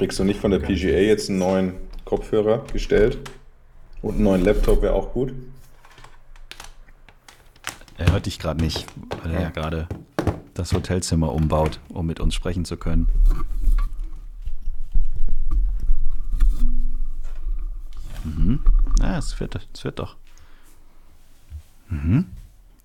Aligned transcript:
Kriegst 0.00 0.18
du 0.18 0.24
nicht 0.24 0.40
von 0.40 0.50
der 0.50 0.60
PGA 0.60 0.96
jetzt 0.96 1.28
einen 1.28 1.40
neuen 1.40 1.74
Kopfhörer 2.06 2.64
gestellt? 2.72 3.18
Und 4.00 4.14
einen 4.14 4.24
neuen 4.24 4.42
Laptop 4.42 4.80
wäre 4.80 4.94
auch 4.94 5.12
gut? 5.12 5.34
Er 7.98 8.10
hört 8.10 8.24
dich 8.24 8.38
gerade 8.38 8.64
nicht, 8.64 8.86
weil 9.22 9.34
er 9.34 9.42
ja 9.42 9.50
gerade 9.50 9.88
das 10.54 10.72
Hotelzimmer 10.72 11.34
umbaut, 11.34 11.80
um 11.90 12.06
mit 12.06 12.18
uns 12.18 12.34
sprechen 12.34 12.64
zu 12.64 12.78
können. 12.78 13.10
Mhm. 18.24 18.60
Ja, 19.02 19.18
es 19.18 19.38
wird, 19.38 19.68
es 19.74 19.84
wird 19.84 19.98
doch. 19.98 20.16
Mhm. 21.90 22.24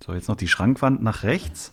So, 0.06 0.14
jetzt 0.14 0.28
noch 0.28 0.36
die 0.36 0.50
Schrankwand 0.50 1.02
nach 1.02 1.24
rechts. 1.24 1.72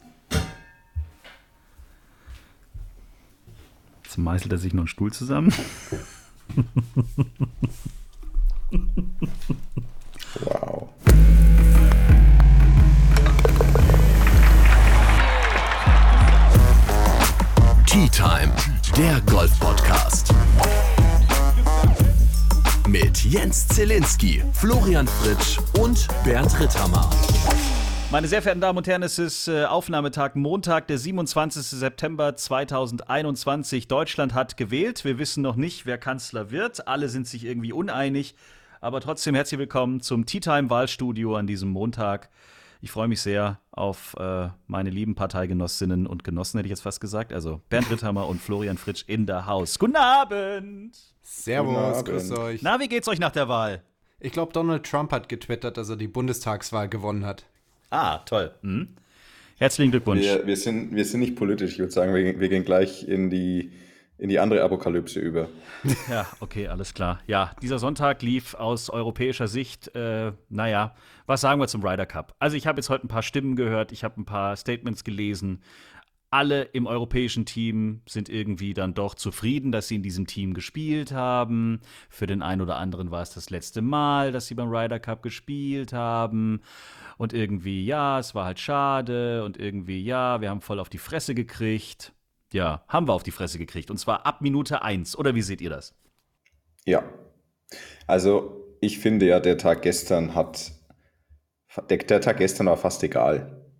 Jetzt 4.13 4.19
meißelt 4.19 4.53
er 4.53 4.59
sich 4.59 4.75
noch 4.75 4.83
einen 4.83 4.89
Stuhl 4.89 5.11
zusammen. 5.11 5.51
wow. 10.41 10.91
Tea 17.87 18.07
Time, 18.11 18.53
der 18.99 19.19
Golf 19.23 19.59
Podcast. 19.59 20.35
Mit 22.87 23.25
Jens 23.25 23.67
Zielinski, 23.69 24.43
Florian 24.53 25.09
Fritsch 25.09 25.59
und 25.81 26.07
Bernd 26.23 26.61
Ritthammer. 26.61 27.09
Meine 28.13 28.29
sehr 28.29 28.43
verehrten 28.43 28.61
Damen 28.61 28.77
und 28.77 28.87
Herren, 28.87 29.03
es 29.03 29.19
ist 29.19 29.49
äh, 29.49 29.65
Aufnahmetag 29.65 30.35
Montag, 30.35 30.87
der 30.87 30.99
27. 30.99 31.63
September 31.63 32.37
2021. 32.37 33.89
Deutschland 33.89 34.35
hat 34.35 34.59
gewählt. 34.59 35.07
Wir 35.07 35.19
wissen 35.19 35.43
noch 35.43 35.57
nicht, 35.57 35.87
wer 35.87 35.97
Kanzler 35.97 36.51
wird. 36.51 36.87
Alle 36.87 37.09
sind 37.09 37.27
sich 37.27 37.47
irgendwie 37.47 37.73
uneinig. 37.73 38.35
Aber 38.83 39.01
trotzdem 39.01 39.35
herzlich 39.35 39.59
willkommen 39.59 40.03
zum 40.03 40.27
Tea 40.27 40.41
Time 40.41 40.69
Wahlstudio 40.69 41.37
an 41.37 41.47
diesem 41.47 41.71
Montag. 41.71 42.29
Ich 42.83 42.91
freue 42.91 43.09
mich 43.09 43.23
sehr 43.23 43.61
auf 43.71 44.15
äh, 44.19 44.51
meine 44.67 44.91
lieben 44.91 45.15
Parteigenossinnen 45.15 46.07
und 46.07 46.23
Genossen, 46.23 46.59
hätte 46.59 46.67
ich 46.67 46.73
jetzt 46.73 46.83
fast 46.83 47.01
gesagt. 47.01 47.33
Also 47.33 47.63
Bernd 47.71 47.91
Ritthammer 47.91 48.29
und 48.29 48.43
Florian 48.43 48.77
Fritsch 48.77 49.05
in 49.07 49.25
der 49.25 49.47
Haus. 49.47 49.79
Guten 49.79 49.97
Abend! 49.97 50.99
Servus, 51.23 51.73
Guten 51.75 51.83
Abend. 51.83 52.09
grüß 52.09 52.31
euch. 52.33 52.61
Na, 52.63 52.79
wie 52.79 52.89
geht's 52.89 53.09
euch 53.09 53.21
nach 53.21 53.33
der 53.33 53.49
Wahl? 53.49 53.83
Ich 54.21 54.33
glaube, 54.33 54.53
Donald 54.53 54.85
Trump 54.85 55.13
hat 55.13 55.31
getwittert, 55.31 55.79
dass 55.79 55.89
er 55.89 55.97
die 55.97 56.09
Bundestagswahl 56.09 56.91
gewonnen 56.91 57.25
hat. 57.25 57.47
Ah, 57.93 58.23
toll. 58.25 58.51
Hm. 58.63 58.89
Herzlichen 59.59 59.91
Glückwunsch. 59.91 60.23
Wir, 60.23 60.47
wir, 60.47 60.57
sind, 60.57 60.95
wir 60.95 61.05
sind 61.05 61.21
nicht 61.21 61.37
politisch. 61.37 61.73
Ich 61.73 61.79
würde 61.79 61.93
sagen, 61.93 62.15
wir, 62.15 62.41
wir 62.41 62.49
gehen 62.49 62.65
gleich 62.65 63.07
in 63.07 63.29
die, 63.29 63.71
in 64.17 64.31
die 64.31 64.39
andere 64.39 64.63
Apokalypse 64.63 65.21
über. 65.21 65.49
Ja, 66.09 66.27
okay, 66.41 66.69
alles 66.69 66.95
klar. 66.95 67.21
Ja, 67.27 67.55
dieser 67.61 67.79
Sonntag 67.79 68.23
lief 68.23 68.55
aus 68.55 68.89
europäischer 68.89 69.47
Sicht, 69.47 69.95
äh, 69.95 70.33
naja, 70.49 70.95
was 71.27 71.43
sagen 71.43 71.61
wir 71.61 71.69
zum 71.69 71.85
Ryder 71.85 72.07
Cup? 72.07 72.35
Also 72.39 72.57
ich 72.57 72.67
habe 72.67 72.79
jetzt 72.79 72.89
heute 72.89 73.07
ein 73.07 73.09
paar 73.09 73.23
Stimmen 73.23 73.57
gehört, 73.57 73.93
ich 73.93 74.05
habe 74.05 74.21
ein 74.21 74.25
paar 74.25 74.57
Statements 74.57 75.05
gelesen 75.05 75.61
alle 76.33 76.63
im 76.63 76.87
europäischen 76.87 77.45
Team 77.45 78.01
sind 78.09 78.31
irgendwie 78.31 78.73
dann 78.73 78.95
doch 78.95 79.15
zufrieden, 79.15 79.71
dass 79.71 79.89
sie 79.89 79.97
in 79.97 80.03
diesem 80.03 80.27
Team 80.27 80.55
gespielt 80.55 81.13
haben. 81.13 81.81
Für 82.09 82.27
den 82.27 82.41
einen 82.41 82.63
oder 82.63 82.77
anderen 82.77 83.11
war 83.11 83.21
es 83.21 83.35
das 83.35 83.51
letzte 83.51 83.83
Mal, 83.83 84.33
dass 84.33 84.47
sie 84.47 84.55
beim 84.55 84.71
Ryder 84.71 84.99
Cup 84.99 85.23
gespielt 85.23 85.93
haben. 85.93 86.63
Und 87.23 87.33
irgendwie, 87.33 87.87
ja, 87.87 88.19
es 88.19 88.35
war 88.35 88.47
halt 88.47 88.59
schade. 88.59 89.45
Und 89.45 89.57
irgendwie, 89.57 90.03
ja, 90.03 90.41
wir 90.41 90.51
haben 90.51 90.61
voll 90.61 90.81
auf 90.81 90.89
die 90.89 90.99
Fresse 90.99 91.37
gekriegt. 91.37 92.13
Ja, 92.53 92.85
haben 92.89 93.07
wir 93.07 93.13
auf 93.13 93.23
die 93.23 93.31
Fresse 93.31 93.59
gekriegt. 93.59 93.93
Und 93.93 93.99
zwar 93.99 94.27
ab 94.27 94.41
Minute 94.41 94.83
1. 94.83 95.17
Oder 95.17 95.37
wie 95.37 95.43
seht 95.43 95.61
ihr 95.61 95.71
das? 95.71 95.95
Ja. 96.85 97.05
Also, 98.09 98.77
ich 98.81 98.99
finde 98.99 99.27
ja, 99.27 99.39
der 99.39 99.57
Tag 99.57 99.83
gestern 99.83 100.35
hat. 100.35 100.73
Der, 101.89 101.99
der 101.99 102.21
Tag 102.21 102.39
gestern 102.39 102.67
war 102.67 102.77
fast 102.77 103.05
egal. 103.05 103.71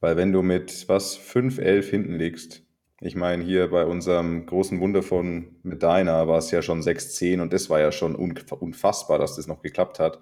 Weil 0.00 0.18
wenn 0.18 0.34
du 0.34 0.42
mit 0.42 0.90
was 0.90 1.16
5, 1.16 1.56
11 1.56 1.88
hinten 1.88 2.18
liegst, 2.18 2.66
ich 3.00 3.16
meine, 3.16 3.42
hier 3.42 3.70
bei 3.70 3.86
unserem 3.86 4.44
großen 4.44 4.78
Wunder 4.78 5.02
von 5.02 5.56
Medina 5.62 6.28
war 6.28 6.36
es 6.36 6.50
ja 6.50 6.60
schon 6.60 6.82
6-10 6.82 7.40
und 7.40 7.50
das 7.54 7.70
war 7.70 7.80
ja 7.80 7.92
schon 7.92 8.14
unfassbar, 8.14 9.18
dass 9.18 9.36
das 9.36 9.46
noch 9.46 9.62
geklappt 9.62 9.98
hat. 10.00 10.20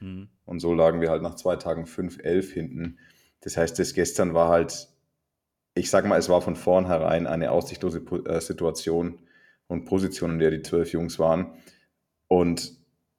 Mhm. 0.00 0.28
Und 0.44 0.60
so 0.60 0.74
lagen 0.74 1.00
wir 1.00 1.10
halt 1.10 1.22
nach 1.22 1.34
zwei 1.34 1.56
Tagen 1.56 1.84
5-11 1.84 2.52
hinten. 2.52 2.98
Das 3.40 3.56
heißt, 3.56 3.78
das 3.78 3.94
gestern 3.94 4.34
war 4.34 4.48
halt, 4.48 4.88
ich 5.74 5.90
sag 5.90 6.06
mal, 6.06 6.18
es 6.18 6.28
war 6.28 6.42
von 6.42 6.56
vornherein 6.56 7.26
eine 7.26 7.50
aussichtlose 7.50 8.02
äh, 8.26 8.40
Situation 8.40 9.18
und 9.66 9.84
Position, 9.84 10.32
in 10.32 10.38
der 10.38 10.50
die 10.50 10.62
zwölf 10.62 10.92
Jungs 10.92 11.18
waren. 11.18 11.52
Und 12.26 12.72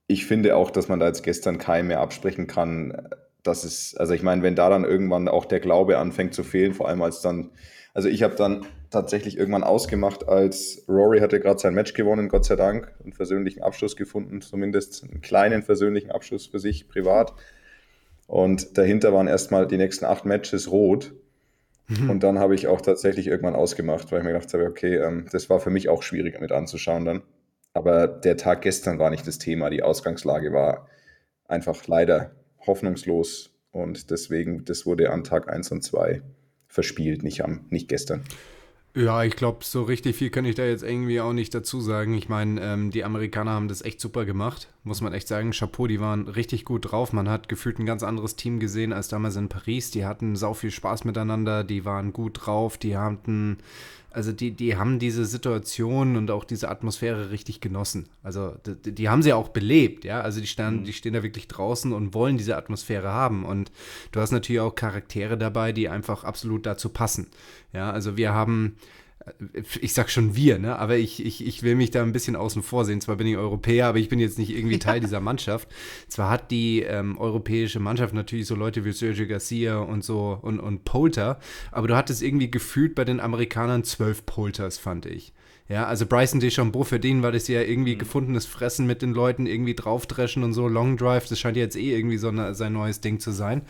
ich 0.07 0.25
finde 0.25 0.55
auch, 0.55 0.71
dass 0.71 0.87
man 0.87 0.99
da 0.99 1.07
jetzt 1.07 1.23
gestern 1.23 1.57
keinem 1.57 1.87
mehr 1.87 2.01
absprechen 2.01 2.47
kann, 2.47 3.09
das 3.43 3.63
ist, 3.63 3.99
also 3.99 4.13
ich 4.13 4.23
meine, 4.23 4.43
wenn 4.43 4.55
da 4.55 4.69
dann 4.69 4.83
irgendwann 4.83 5.27
auch 5.27 5.45
der 5.45 5.59
Glaube 5.59 5.97
anfängt 5.97 6.33
zu 6.33 6.43
fehlen, 6.43 6.73
vor 6.73 6.87
allem 6.87 7.01
als 7.01 7.21
dann, 7.21 7.51
also 7.93 8.07
ich 8.07 8.23
habe 8.23 8.35
dann 8.35 8.65
tatsächlich 8.89 9.37
irgendwann 9.37 9.63
ausgemacht, 9.63 10.27
als 10.27 10.83
Rory 10.87 11.19
hatte 11.19 11.39
gerade 11.39 11.59
sein 11.59 11.73
Match 11.73 11.93
gewonnen, 11.93 12.29
Gott 12.29 12.45
sei 12.45 12.55
Dank, 12.55 12.93
einen 13.03 13.13
versöhnlichen 13.13 13.61
Abschluss 13.61 13.95
gefunden, 13.95 14.41
zumindest 14.41 15.03
einen 15.03 15.21
kleinen 15.21 15.63
versöhnlichen 15.63 16.11
Abschluss 16.11 16.47
für 16.47 16.59
sich 16.59 16.87
privat. 16.87 17.33
Und 18.27 18.77
dahinter 18.77 19.11
waren 19.13 19.27
erstmal 19.27 19.67
die 19.67 19.77
nächsten 19.77 20.05
acht 20.05 20.25
Matches 20.25 20.71
rot. 20.71 21.13
Mhm. 21.87 22.11
Und 22.11 22.23
dann 22.23 22.37
habe 22.37 22.53
ich 22.53 22.67
auch 22.67 22.81
tatsächlich 22.81 23.27
irgendwann 23.27 23.55
ausgemacht, 23.55 24.11
weil 24.11 24.19
ich 24.19 24.25
mir 24.25 24.33
gedacht 24.33 24.53
habe, 24.53 24.65
okay, 24.65 24.97
ähm, 24.97 25.25
das 25.31 25.49
war 25.49 25.59
für 25.59 25.71
mich 25.71 25.89
auch 25.89 26.03
schwierig 26.03 26.39
mit 26.39 26.51
anzuschauen 26.51 27.05
dann. 27.05 27.23
Aber 27.73 28.07
der 28.07 28.37
Tag 28.37 28.61
gestern 28.61 28.99
war 28.99 29.09
nicht 29.09 29.27
das 29.27 29.39
Thema. 29.39 29.69
Die 29.71 29.81
Ausgangslage 29.81 30.53
war 30.53 30.87
einfach 31.47 31.87
leider 31.87 32.31
hoffnungslos 32.67 33.51
und 33.71 34.11
deswegen, 34.11 34.65
das 34.65 34.85
wurde 34.85 35.09
an 35.09 35.23
Tag 35.23 35.51
1 35.51 35.71
und 35.71 35.83
2 35.83 36.21
verspielt, 36.69 37.23
nicht, 37.23 37.43
am, 37.43 37.65
nicht 37.69 37.89
gestern. 37.89 38.23
Ja, 38.95 39.23
ich 39.23 39.35
glaube, 39.35 39.63
so 39.63 39.83
richtig 39.83 40.15
viel 40.15 40.29
kann 40.29 40.45
ich 40.45 40.55
da 40.55 40.65
jetzt 40.65 40.83
irgendwie 40.83 41.21
auch 41.21 41.33
nicht 41.33 41.53
dazu 41.53 41.79
sagen. 41.81 42.13
Ich 42.13 42.29
meine, 42.29 42.61
ähm, 42.61 42.91
die 42.91 43.03
Amerikaner 43.03 43.51
haben 43.51 43.67
das 43.67 43.81
echt 43.81 43.99
super 43.99 44.25
gemacht, 44.25 44.67
muss 44.83 45.01
man 45.01 45.13
echt 45.13 45.27
sagen. 45.27 45.51
Chapeau, 45.51 45.87
die 45.87 45.99
waren 45.99 46.27
richtig 46.27 46.65
gut 46.65 46.91
drauf. 46.91 47.13
Man 47.13 47.29
hat 47.29 47.49
gefühlt 47.49 47.79
ein 47.79 47.85
ganz 47.85 48.03
anderes 48.03 48.35
Team 48.35 48.59
gesehen 48.59 48.93
als 48.93 49.07
damals 49.07 49.35
in 49.35 49.49
Paris. 49.49 49.91
Die 49.91 50.05
hatten 50.05 50.35
sau 50.35 50.53
viel 50.53 50.71
Spaß 50.71 51.05
miteinander, 51.05 51.63
die 51.63 51.85
waren 51.85 52.13
gut 52.13 52.45
drauf, 52.45 52.77
die 52.77 52.97
hatten 52.97 53.57
also 54.11 54.31
die, 54.31 54.51
die 54.51 54.75
haben 54.75 54.97
diese 54.97 55.23
Situation 55.25 56.15
und 56.17 56.31
auch 56.31 56.43
diese 56.43 56.69
Atmosphäre 56.69 57.29
richtig 57.29 57.61
genossen. 57.61 58.09
Also 58.23 58.55
die, 58.65 58.93
die 58.93 59.07
haben 59.07 59.21
sie 59.21 59.33
auch 59.33 59.49
belebt, 59.49 60.03
ja. 60.03 60.21
Also 60.21 60.41
die, 60.41 60.47
stehen, 60.47 60.79
mhm. 60.79 60.83
die 60.83 60.93
stehen 60.93 61.13
da 61.13 61.21
wirklich 61.21 61.47
draußen 61.47 61.93
und 61.93 62.15
wollen 62.15 62.37
diese 62.37 62.57
Atmosphäre 62.57 63.09
haben. 63.09 63.45
Und 63.45 63.71
du 64.11 64.19
hast 64.19 64.31
natürlich 64.31 64.61
auch 64.61 64.73
Charaktere 64.73 65.37
dabei, 65.37 65.73
die 65.73 65.89
einfach 65.89 66.23
absolut 66.23 66.65
dazu 66.65 66.89
passen. 66.89 67.27
Ja, 67.71 67.91
also 67.91 68.17
wir 68.17 68.33
haben 68.33 68.77
ich 69.81 69.93
sag 69.93 70.09
schon 70.09 70.35
wir, 70.35 70.59
ne? 70.59 70.77
aber 70.77 70.97
ich, 70.97 71.25
ich, 71.25 71.45
ich 71.45 71.63
will 71.63 71.75
mich 71.75 71.91
da 71.91 72.03
ein 72.03 72.11
bisschen 72.11 72.35
außen 72.35 72.63
vor 72.63 72.85
sehen. 72.85 73.01
Zwar 73.01 73.17
bin 73.17 73.27
ich 73.27 73.37
Europäer, 73.37 73.87
aber 73.87 73.97
ich 73.97 74.09
bin 74.09 74.19
jetzt 74.19 74.37
nicht 74.37 74.55
irgendwie 74.55 74.79
Teil 74.79 74.99
dieser 74.99 75.19
Mannschaft. 75.19 75.67
Zwar 76.07 76.29
hat 76.29 76.51
die 76.51 76.81
ähm, 76.81 77.17
europäische 77.17 77.79
Mannschaft 77.79 78.13
natürlich 78.13 78.47
so 78.47 78.55
Leute 78.55 78.85
wie 78.85 78.91
Sergio 78.91 79.27
Garcia 79.27 79.79
und 79.79 80.03
so 80.03 80.37
und, 80.41 80.59
und 80.59 80.85
Polter, 80.85 81.39
aber 81.71 81.87
du 81.87 81.95
hattest 81.95 82.21
irgendwie 82.21 82.51
gefühlt 82.51 82.95
bei 82.95 83.05
den 83.05 83.19
Amerikanern 83.19 83.83
zwölf 83.83 84.25
Polters, 84.25 84.77
fand 84.77 85.05
ich. 85.05 85.33
Ja, 85.69 85.85
also 85.85 86.07
Bryson 86.07 86.39
DeChambeau, 86.39 86.83
für 86.83 86.99
den 86.99 87.21
war 87.21 87.31
das 87.31 87.47
ja 87.47 87.61
irgendwie 87.61 87.93
mhm. 87.93 87.99
gefundenes 87.99 88.47
Fressen 88.47 88.87
mit 88.87 89.03
den 89.03 89.13
Leuten, 89.13 89.45
irgendwie 89.45 89.75
draufdreschen 89.75 90.43
und 90.43 90.53
so, 90.53 90.67
Long 90.67 90.97
Drive, 90.97 91.27
das 91.27 91.39
scheint 91.39 91.57
jetzt 91.57 91.77
eh 91.77 91.95
irgendwie 91.95 92.17
so 92.17 92.29
eine, 92.29 92.55
sein 92.55 92.73
neues 92.73 93.01
Ding 93.01 93.19
zu 93.19 93.31
sein. 93.31 93.61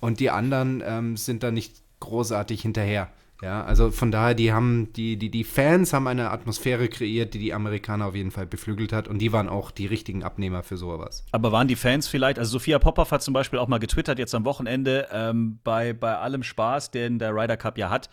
Und 0.00 0.18
die 0.18 0.30
anderen 0.30 0.82
ähm, 0.84 1.16
sind 1.18 1.42
da 1.42 1.50
nicht 1.50 1.82
großartig 2.00 2.62
hinterher. 2.62 3.10
Ja, 3.42 3.64
also 3.64 3.90
von 3.90 4.12
daher, 4.12 4.34
die 4.34 4.52
haben, 4.52 4.92
die, 4.92 5.16
die, 5.16 5.28
die 5.28 5.42
Fans 5.42 5.92
haben 5.92 6.06
eine 6.06 6.30
Atmosphäre 6.30 6.88
kreiert, 6.88 7.34
die 7.34 7.40
die 7.40 7.52
Amerikaner 7.52 8.06
auf 8.06 8.14
jeden 8.14 8.30
Fall 8.30 8.46
beflügelt 8.46 8.92
hat 8.92 9.08
und 9.08 9.18
die 9.18 9.32
waren 9.32 9.48
auch 9.48 9.72
die 9.72 9.86
richtigen 9.86 10.22
Abnehmer 10.22 10.62
für 10.62 10.76
sowas. 10.76 11.26
Aber 11.32 11.50
waren 11.50 11.66
die 11.66 11.74
Fans 11.74 12.06
vielleicht, 12.06 12.38
also 12.38 12.52
Sophia 12.52 12.78
Popov 12.78 13.10
hat 13.10 13.22
zum 13.22 13.34
Beispiel 13.34 13.58
auch 13.58 13.66
mal 13.66 13.78
getwittert 13.78 14.20
jetzt 14.20 14.34
am 14.34 14.44
Wochenende, 14.44 15.08
ähm, 15.10 15.58
bei, 15.64 15.92
bei 15.92 16.16
allem 16.16 16.44
Spaß, 16.44 16.92
den 16.92 17.18
der 17.18 17.34
Ryder 17.34 17.56
Cup 17.56 17.78
ja 17.78 17.90
hat, 17.90 18.10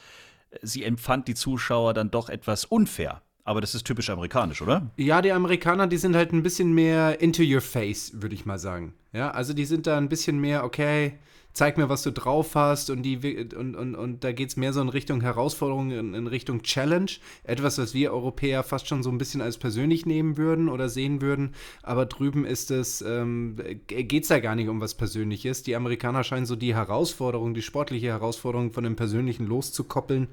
sie 0.64 0.84
empfand 0.84 1.28
die 1.28 1.36
Zuschauer 1.36 1.94
dann 1.94 2.10
doch 2.10 2.30
etwas 2.30 2.66
unfair. 2.66 3.22
Aber 3.44 3.62
das 3.62 3.76
ist 3.76 3.86
typisch 3.86 4.10
amerikanisch, 4.10 4.62
oder? 4.62 4.92
Ja, 4.98 5.22
die 5.22 5.32
Amerikaner, 5.32 5.88
die 5.88 5.98
sind 5.98 6.16
halt 6.16 6.34
ein 6.34 6.44
bisschen 6.44 6.74
mehr 6.74 7.22
into 7.22 7.44
your 7.44 7.62
face, 7.62 8.12
würde 8.22 8.36
ich 8.36 8.46
mal 8.46 8.60
sagen. 8.60 8.94
Ja, 9.14 9.32
also 9.32 9.54
die 9.54 9.66
sind 9.66 9.88
da 9.88 9.98
ein 9.98 10.10
bisschen 10.10 10.40
mehr, 10.40 10.64
okay, 10.64 11.14
zeig 11.60 11.78
mir, 11.78 11.90
was 11.90 12.04
du 12.04 12.14
drauf 12.14 12.56
hast 12.56 12.90
und, 12.90 13.04
die, 13.04 13.18
und, 13.54 13.76
und, 13.76 13.94
und 13.94 14.24
da 14.24 14.32
geht 14.32 14.48
es 14.48 14.56
mehr 14.56 14.72
so 14.72 14.80
in 14.80 14.88
Richtung 14.88 15.20
Herausforderung, 15.20 15.92
in, 15.92 16.14
in, 16.14 16.28
Richtung 16.28 16.62
Challenge. 16.64 17.12
Etwas, 17.44 17.78
was 17.78 17.94
wir 17.94 18.14
Europäer 18.14 18.64
fast 18.64 18.88
schon 18.88 19.04
so 19.04 19.10
ein 19.10 19.18
bisschen 19.18 19.42
als 19.42 19.58
persönlich 19.58 20.06
nehmen 20.06 20.38
würden 20.38 20.70
oder 20.70 20.88
sehen 20.88 21.22
würden. 21.22 21.54
Aber 21.84 22.06
drüben 22.06 22.46
ist 22.46 22.72
es, 22.72 23.02
ähm, 23.02 23.58
geht 23.88 24.24
es 24.24 24.30
da 24.30 24.40
gar 24.40 24.56
nicht 24.56 24.70
um 24.70 24.80
was 24.80 24.96
Persönliches. 24.96 25.62
Die 25.62 25.76
Amerikaner 25.76 26.24
scheinen 26.24 26.46
so 26.46 26.56
die 26.56 26.76
Herausforderung, 26.76 27.54
die 27.54 27.62
sportliche 27.62 28.08
Herausforderung 28.08 28.72
von 28.72 28.86
dem 28.86 28.96
Persönlichen 28.96 29.46
loszukoppeln, 29.46 30.30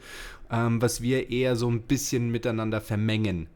ähm, 0.52 0.81
was 0.81 1.00
wir 1.00 1.28
eher 1.31 1.56
so 1.56 1.69
ein 1.69 1.82
bisschen 1.82 2.31
miteinander 2.31 2.81
vermengen. 2.81 3.49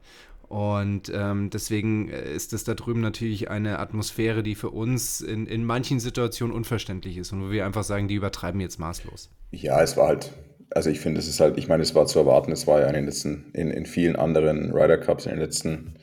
Und 0.50 1.12
ähm, 1.14 1.48
deswegen 1.48 2.08
äh, 2.08 2.34
ist 2.34 2.52
das 2.52 2.64
da 2.64 2.74
drüben 2.74 3.00
natürlich 3.00 3.48
eine 3.50 3.78
Atmosphäre, 3.78 4.42
die 4.42 4.56
für 4.56 4.70
uns 4.70 5.20
in, 5.20 5.46
in 5.46 5.64
manchen 5.64 6.00
Situationen 6.00 6.52
unverständlich 6.52 7.18
ist 7.18 7.32
und 7.32 7.40
wo 7.44 7.50
wir 7.52 7.64
einfach 7.64 7.84
sagen, 7.84 8.08
die 8.08 8.16
übertreiben 8.16 8.60
jetzt 8.60 8.80
maßlos. 8.80 9.30
Ja, 9.52 9.80
es 9.80 9.96
war 9.96 10.08
halt, 10.08 10.32
also 10.70 10.90
ich 10.90 10.98
finde, 10.98 11.20
es 11.20 11.28
ist 11.28 11.38
halt, 11.38 11.56
ich 11.56 11.68
meine, 11.68 11.84
es 11.84 11.94
war 11.94 12.06
zu 12.06 12.18
erwarten, 12.18 12.50
es 12.50 12.66
war 12.66 12.80
ja 12.80 12.88
in 12.88 12.94
den 12.94 13.04
letzten, 13.04 13.52
in, 13.52 13.70
in 13.70 13.86
vielen 13.86 14.16
anderen 14.16 14.72
Ryder 14.72 14.98
Cups 14.98 15.26
in 15.26 15.30
den 15.30 15.40
letzten 15.40 15.94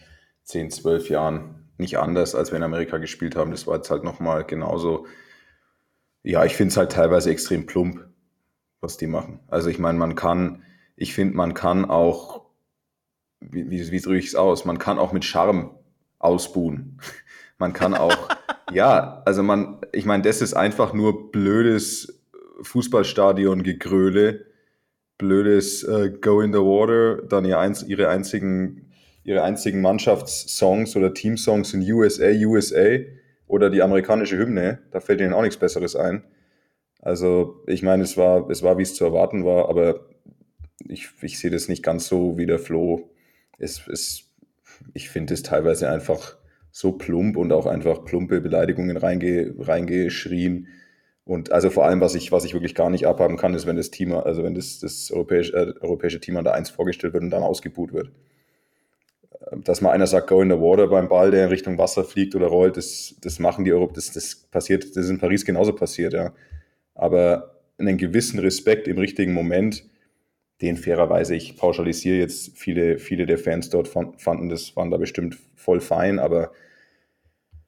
10, 0.44 0.72
12 0.72 1.10
Jahren 1.10 1.68
nicht 1.78 1.98
anders, 1.98 2.34
als 2.34 2.52
wir 2.52 2.56
in 2.56 2.64
Amerika 2.64 3.00
gespielt 3.00 3.36
haben. 3.36 3.52
Das 3.52 3.68
war 3.68 3.76
jetzt 3.76 3.92
halt 3.92 4.06
nochmal 4.06 4.46
genauso. 4.46 5.08
Ja, 6.24 6.46
ich 6.46 6.56
finde 6.56 6.72
es 6.72 6.78
halt 6.78 6.94
teilweise 6.94 7.32
extrem 7.32 7.66
plump, 7.66 8.00
was 8.80 8.96
die 8.96 9.08
machen. 9.08 9.42
Also 9.50 9.70
ich 9.70 9.78
meine, 9.78 9.98
man 9.98 10.16
kann, 10.16 10.64
ich 10.96 11.14
finde, 11.14 11.36
man 11.36 11.54
kann 11.54 11.84
auch 11.84 12.47
wie, 13.40 13.70
wie, 13.70 13.92
wie 13.92 14.02
drücke 14.02 14.20
ich 14.20 14.28
es 14.28 14.36
aus? 14.36 14.66
Man 14.66 14.80
kann 14.80 15.00
auch 15.00 15.14
mit 15.14 15.26
Charme 15.26 15.72
ausbuhen. 16.20 17.00
Man 17.60 17.74
kann 17.74 17.96
auch, 17.96 18.30
ja, 18.72 19.24
also 19.26 19.42
man, 19.42 19.80
ich 19.92 20.06
meine, 20.06 20.22
das 20.22 20.44
ist 20.44 20.54
einfach 20.54 20.94
nur 20.94 21.32
blödes 21.32 22.22
Fußballstadion-Gegröle, 22.62 24.46
blödes 25.18 25.82
äh, 25.84 26.12
Go 26.22 26.42
in 26.42 26.54
the 26.54 26.60
Water, 26.60 27.24
dann 27.24 27.46
ihr 27.46 27.58
eins, 27.58 27.82
ihre 27.82 28.10
einzigen, 28.10 28.92
ihre 29.24 29.42
einzigen 29.42 29.82
Mannschaftssongs 29.82 30.96
oder 30.96 31.16
Teamsongs 31.16 31.72
sind 31.72 31.82
USA, 31.90 32.30
USA 32.30 33.00
oder 33.48 33.72
die 33.72 33.82
amerikanische 33.82 34.38
Hymne. 34.38 34.84
Da 34.92 35.00
fällt 35.00 35.20
ihnen 35.20 35.34
auch 35.34 35.42
nichts 35.42 35.58
Besseres 35.58 35.96
ein. 35.96 36.24
Also, 37.02 37.64
ich 37.66 37.82
meine, 37.82 38.04
es 38.04 38.18
war, 38.18 38.48
es 38.52 38.62
war, 38.62 38.78
wie 38.78 38.84
es 38.84 38.94
zu 38.94 39.04
erwarten 39.04 39.46
war, 39.46 39.68
aber 39.68 40.08
ich, 40.88 41.10
ich 41.22 41.40
sehe 41.40 41.50
das 41.50 41.70
nicht 41.70 41.82
ganz 41.82 42.08
so 42.08 42.38
wie 42.38 42.46
der 42.46 42.60
Flo 42.60 43.10
ist, 43.58 43.88
ist 43.88 44.28
ich 44.94 45.10
finde 45.10 45.34
es 45.34 45.44
teilweise 45.44 45.90
einfach 45.90 46.38
so 46.72 46.92
plump 46.92 47.38
und 47.38 47.52
auch 47.52 47.66
einfach 47.66 48.06
plumpe 48.06 48.42
Beleidigungen 48.42 48.98
reinge, 48.98 49.54
reingeschrien. 49.58 50.68
Und 51.26 51.52
also 51.52 51.70
vor 51.70 51.86
allem, 51.86 52.02
was 52.02 52.16
ich, 52.16 52.32
was 52.32 52.46
ich 52.46 52.54
wirklich 52.54 52.76
gar 52.76 52.90
nicht 52.90 53.08
abhaben 53.08 53.38
kann, 53.38 53.54
ist, 53.54 53.66
wenn 53.66 53.76
das 53.76 53.92
Team, 53.92 54.14
also 54.14 54.44
wenn 54.44 54.54
das, 54.56 54.80
das 54.80 55.12
europäische, 55.12 55.54
äh, 55.54 55.74
europäische 55.82 56.20
Team 56.20 56.38
an 56.38 56.44
der 56.44 56.54
1 56.54 56.70
vorgestellt 56.70 57.14
wird 57.14 57.24
und 57.24 57.32
dann 57.32 57.44
ausgebuht 57.44 57.94
wird. 57.94 58.12
Dass 59.64 59.82
mal 59.82 59.92
einer 59.92 60.08
sagt, 60.08 60.28
go 60.28 60.42
in 60.42 60.50
the 60.50 60.60
water 60.60 60.88
beim 60.88 61.08
Ball, 61.08 61.32
der 61.32 61.46
in 61.46 61.50
Richtung 61.50 61.78
Wasser 61.78 62.04
fliegt 62.04 62.36
oder 62.36 62.48
rollt, 62.48 62.78
das, 62.78 63.16
das 63.22 63.40
machen 63.40 63.66
die 63.66 63.74
Europa, 63.74 63.94
das, 63.96 64.12
das 64.12 64.36
passiert, 64.36 64.84
das 64.84 65.06
ist 65.06 65.10
in 65.10 65.20
Paris 65.20 65.46
genauso 65.46 65.74
passiert, 65.74 66.14
ja. 66.14 66.34
Aber 66.96 67.56
einen 67.78 67.98
gewissen 67.98 68.40
Respekt 68.40 68.88
im 68.88 68.98
richtigen 68.98 69.34
Moment, 69.34 69.84
den 70.62 70.78
fairerweise, 70.78 71.36
ich 71.36 71.56
pauschalisiere 71.58 72.18
jetzt, 72.18 72.58
viele, 72.58 72.98
viele 72.98 73.26
der 73.26 73.38
Fans 73.38 73.70
dort 73.70 73.88
fanden 73.88 74.50
das, 74.50 74.76
waren 74.76 74.92
da 74.92 74.98
bestimmt 74.98 75.38
voll 75.56 75.82
fein, 75.82 76.20
aber 76.20 76.52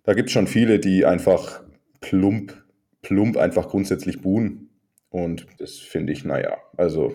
da 0.04 0.14
gibt 0.14 0.30
es 0.30 0.34
schon 0.34 0.48
viele, 0.48 0.80
die 0.80 1.06
einfach 1.06 1.62
plump, 2.02 2.64
plump 3.02 3.38
einfach 3.38 3.70
grundsätzlich 3.70 4.22
buhen. 4.22 4.70
Und 5.10 5.48
das 5.60 5.78
finde 5.78 6.14
ich, 6.14 6.24
naja, 6.26 6.58
also 6.78 7.14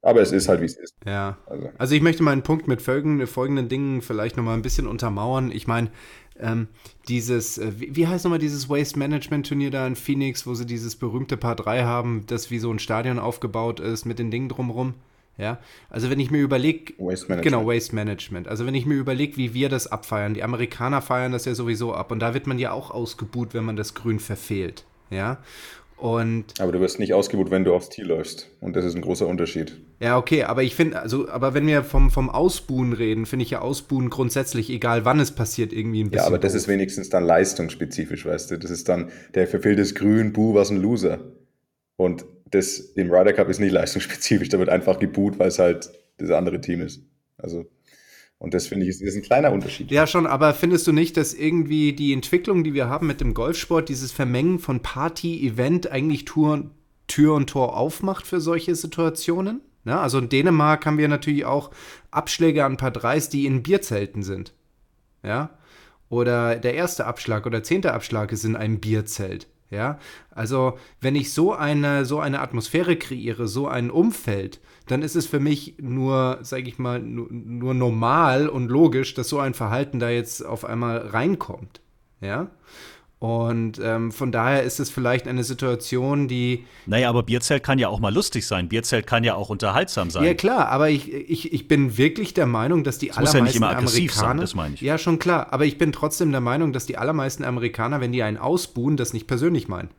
aber 0.00 0.20
es 0.20 0.30
ist 0.30 0.48
halt, 0.48 0.60
wie 0.60 0.66
es 0.66 0.76
ist. 0.76 0.94
Ja. 1.04 1.38
Also. 1.46 1.70
also. 1.76 1.94
ich 1.94 2.02
möchte 2.02 2.22
meinen 2.22 2.42
Punkt 2.42 2.68
mit 2.68 2.80
folgenden, 2.80 3.26
folgenden 3.26 3.68
Dingen 3.68 4.00
vielleicht 4.00 4.36
nochmal 4.36 4.54
ein 4.54 4.62
bisschen 4.62 4.86
untermauern. 4.86 5.50
Ich 5.50 5.66
meine, 5.66 5.90
ähm, 6.40 6.68
dieses, 7.08 7.58
äh, 7.58 7.72
wie, 7.78 7.96
wie, 7.96 8.06
heißt 8.06 8.24
nochmal 8.24 8.38
dieses 8.38 8.68
Waste 8.68 8.98
Management 8.98 9.46
Turnier 9.48 9.70
da 9.70 9.86
in 9.86 9.96
Phoenix, 9.96 10.46
wo 10.46 10.54
sie 10.54 10.66
dieses 10.66 10.96
berühmte 10.96 11.36
Paar 11.36 11.56
3 11.56 11.84
haben, 11.84 12.24
das 12.26 12.50
wie 12.50 12.58
so 12.58 12.70
ein 12.70 12.78
Stadion 12.78 13.18
aufgebaut 13.18 13.80
ist 13.80 14.04
mit 14.04 14.18
den 14.18 14.30
Dingen 14.30 14.48
drumherum? 14.48 14.94
Ja, 15.36 15.58
also 15.88 16.10
wenn 16.10 16.18
ich 16.18 16.32
mir 16.32 16.40
überlege, 16.40 16.94
genau, 17.42 17.64
Waste 17.64 17.94
Management. 17.94 18.48
Also 18.48 18.66
wenn 18.66 18.74
ich 18.74 18.86
mir 18.86 18.96
überlege, 18.96 19.36
wie 19.36 19.54
wir 19.54 19.68
das 19.68 19.86
abfeiern, 19.86 20.34
die 20.34 20.42
Amerikaner 20.42 21.00
feiern 21.00 21.30
das 21.30 21.44
ja 21.44 21.54
sowieso 21.54 21.94
ab 21.94 22.10
und 22.10 22.18
da 22.18 22.34
wird 22.34 22.48
man 22.48 22.58
ja 22.58 22.72
auch 22.72 22.90
ausgebuht, 22.90 23.54
wenn 23.54 23.64
man 23.64 23.76
das 23.76 23.94
Grün 23.94 24.18
verfehlt. 24.18 24.84
Ja, 25.10 25.38
und 25.98 26.44
aber 26.60 26.70
du 26.70 26.80
wirst 26.80 27.00
nicht 27.00 27.12
ausgebucht, 27.12 27.50
wenn 27.50 27.64
du 27.64 27.74
aufs 27.74 27.88
Tee 27.88 28.02
läufst. 28.02 28.48
Und 28.60 28.76
das 28.76 28.84
ist 28.84 28.94
ein 28.94 29.00
großer 29.00 29.26
Unterschied. 29.26 29.76
Ja, 29.98 30.16
okay, 30.16 30.44
aber 30.44 30.62
ich 30.62 30.76
finde, 30.76 31.00
also, 31.00 31.28
aber 31.28 31.54
wenn 31.54 31.66
wir 31.66 31.82
vom, 31.82 32.10
vom 32.10 32.30
Ausbuhen 32.30 32.92
reden, 32.92 33.26
finde 33.26 33.44
ich 33.44 33.50
ja 33.50 33.60
Ausbuhen 33.60 34.08
grundsätzlich, 34.08 34.70
egal 34.70 35.04
wann 35.04 35.18
es 35.18 35.32
passiert, 35.32 35.72
irgendwie 35.72 36.04
ein 36.04 36.10
bisschen. 36.10 36.22
Ja, 36.22 36.26
aber 36.26 36.38
das 36.38 36.54
ist 36.54 36.68
wenigstens 36.68 37.08
dann 37.08 37.24
leistungsspezifisch, 37.24 38.24
weißt 38.24 38.52
du. 38.52 38.58
Das 38.58 38.70
ist 38.70 38.88
dann 38.88 39.10
der 39.34 39.48
verfehltes 39.48 39.96
Grün, 39.96 40.32
Buh, 40.32 40.54
was 40.54 40.70
ein 40.70 40.76
Loser. 40.76 41.18
Und 41.96 42.24
das 42.50 42.78
im 42.78 43.10
Ryder 43.10 43.32
Cup 43.32 43.48
ist 43.48 43.58
nicht 43.58 43.72
leistungsspezifisch, 43.72 44.50
da 44.50 44.60
wird 44.60 44.68
einfach 44.68 45.00
geboot, 45.00 45.38
weil 45.40 45.48
es 45.48 45.58
halt 45.58 45.90
das 46.18 46.30
andere 46.30 46.60
Team 46.60 46.80
ist. 46.80 47.02
Also. 47.38 47.66
Und 48.38 48.54
das 48.54 48.68
finde 48.68 48.84
ich 48.84 48.90
ist, 48.90 49.02
ist 49.02 49.16
ein 49.16 49.22
kleiner 49.22 49.52
Unterschied. 49.52 49.90
Ja, 49.90 50.06
schon, 50.06 50.26
aber 50.26 50.54
findest 50.54 50.86
du 50.86 50.92
nicht, 50.92 51.16
dass 51.16 51.34
irgendwie 51.34 51.92
die 51.92 52.12
Entwicklung, 52.12 52.62
die 52.62 52.72
wir 52.72 52.88
haben 52.88 53.06
mit 53.06 53.20
dem 53.20 53.34
Golfsport, 53.34 53.88
dieses 53.88 54.12
Vermengen 54.12 54.60
von 54.60 54.80
Party, 54.80 55.44
Event 55.46 55.90
eigentlich 55.90 56.24
Tour, 56.24 56.70
Tür 57.08 57.34
und 57.34 57.50
Tor 57.50 57.76
aufmacht 57.76 58.26
für 58.26 58.40
solche 58.40 58.76
Situationen? 58.76 59.60
Ja, 59.84 60.00
also 60.00 60.18
in 60.18 60.28
Dänemark 60.28 60.86
haben 60.86 60.98
wir 60.98 61.08
natürlich 61.08 61.46
auch 61.46 61.70
Abschläge 62.10 62.64
an 62.64 62.76
Paar 62.76 62.90
3 62.90 63.18
die 63.32 63.46
in 63.46 63.62
Bierzelten 63.62 64.22
sind. 64.22 64.52
Ja. 65.22 65.50
Oder 66.08 66.56
der 66.56 66.74
erste 66.74 67.06
Abschlag 67.06 67.44
oder 67.44 67.62
zehnte 67.62 67.92
Abschlag 67.92 68.32
ist 68.32 68.44
in 68.44 68.56
einem 68.56 68.80
Bierzelt. 68.80 69.46
Ja, 69.70 69.98
also 70.30 70.78
wenn 71.00 71.14
ich 71.14 71.32
so 71.32 71.52
eine, 71.52 72.06
so 72.06 72.20
eine 72.20 72.40
Atmosphäre 72.40 72.96
kreiere, 72.96 73.46
so 73.46 73.68
ein 73.68 73.90
Umfeld, 73.90 74.60
dann 74.86 75.02
ist 75.02 75.14
es 75.14 75.26
für 75.26 75.40
mich 75.40 75.74
nur, 75.78 76.38
sage 76.40 76.68
ich 76.68 76.78
mal, 76.78 77.00
nur, 77.00 77.28
nur, 77.30 77.74
normal 77.74 78.48
und 78.48 78.68
logisch, 78.68 79.12
dass 79.12 79.28
so 79.28 79.38
ein 79.38 79.52
Verhalten 79.52 79.98
da 79.98 80.08
jetzt 80.08 80.44
auf 80.44 80.64
einmal 80.64 80.98
reinkommt. 80.98 81.82
Ja. 82.22 82.48
Und 83.20 83.80
ähm, 83.82 84.12
von 84.12 84.30
daher 84.30 84.62
ist 84.62 84.78
es 84.78 84.90
vielleicht 84.90 85.26
eine 85.26 85.42
Situation, 85.42 86.28
die. 86.28 86.64
Naja, 86.86 87.08
aber 87.08 87.24
Bierzelt 87.24 87.64
kann 87.64 87.80
ja 87.80 87.88
auch 87.88 87.98
mal 87.98 88.14
lustig 88.14 88.46
sein. 88.46 88.68
Bierzelt 88.68 89.08
kann 89.08 89.24
ja 89.24 89.34
auch 89.34 89.50
unterhaltsam 89.50 90.10
sein. 90.10 90.24
Ja, 90.24 90.34
klar, 90.34 90.68
aber 90.68 90.88
ich, 90.90 91.12
ich, 91.12 91.52
ich 91.52 91.66
bin 91.66 91.98
wirklich 91.98 92.32
der 92.32 92.46
Meinung, 92.46 92.84
dass 92.84 92.98
die 92.98 93.08
das 93.08 93.16
allermeisten 93.16 93.44
muss 93.44 93.54
ja 93.54 93.54
nicht 93.54 93.56
immer 93.56 93.76
aggressiv 93.76 94.12
Amerikaner. 94.12 94.28
Sein, 94.28 94.40
das 94.40 94.54
meine 94.54 94.74
ich. 94.74 94.80
Ja, 94.82 94.98
schon 94.98 95.18
klar. 95.18 95.52
Aber 95.52 95.64
ich 95.64 95.78
bin 95.78 95.90
trotzdem 95.90 96.30
der 96.30 96.40
Meinung, 96.40 96.72
dass 96.72 96.86
die 96.86 96.96
allermeisten 96.96 97.42
Amerikaner, 97.42 98.00
wenn 98.00 98.12
die 98.12 98.22
einen 98.22 98.36
ausbuhen, 98.36 98.96
das 98.96 99.12
nicht 99.12 99.26
persönlich 99.26 99.66
meinen 99.66 99.90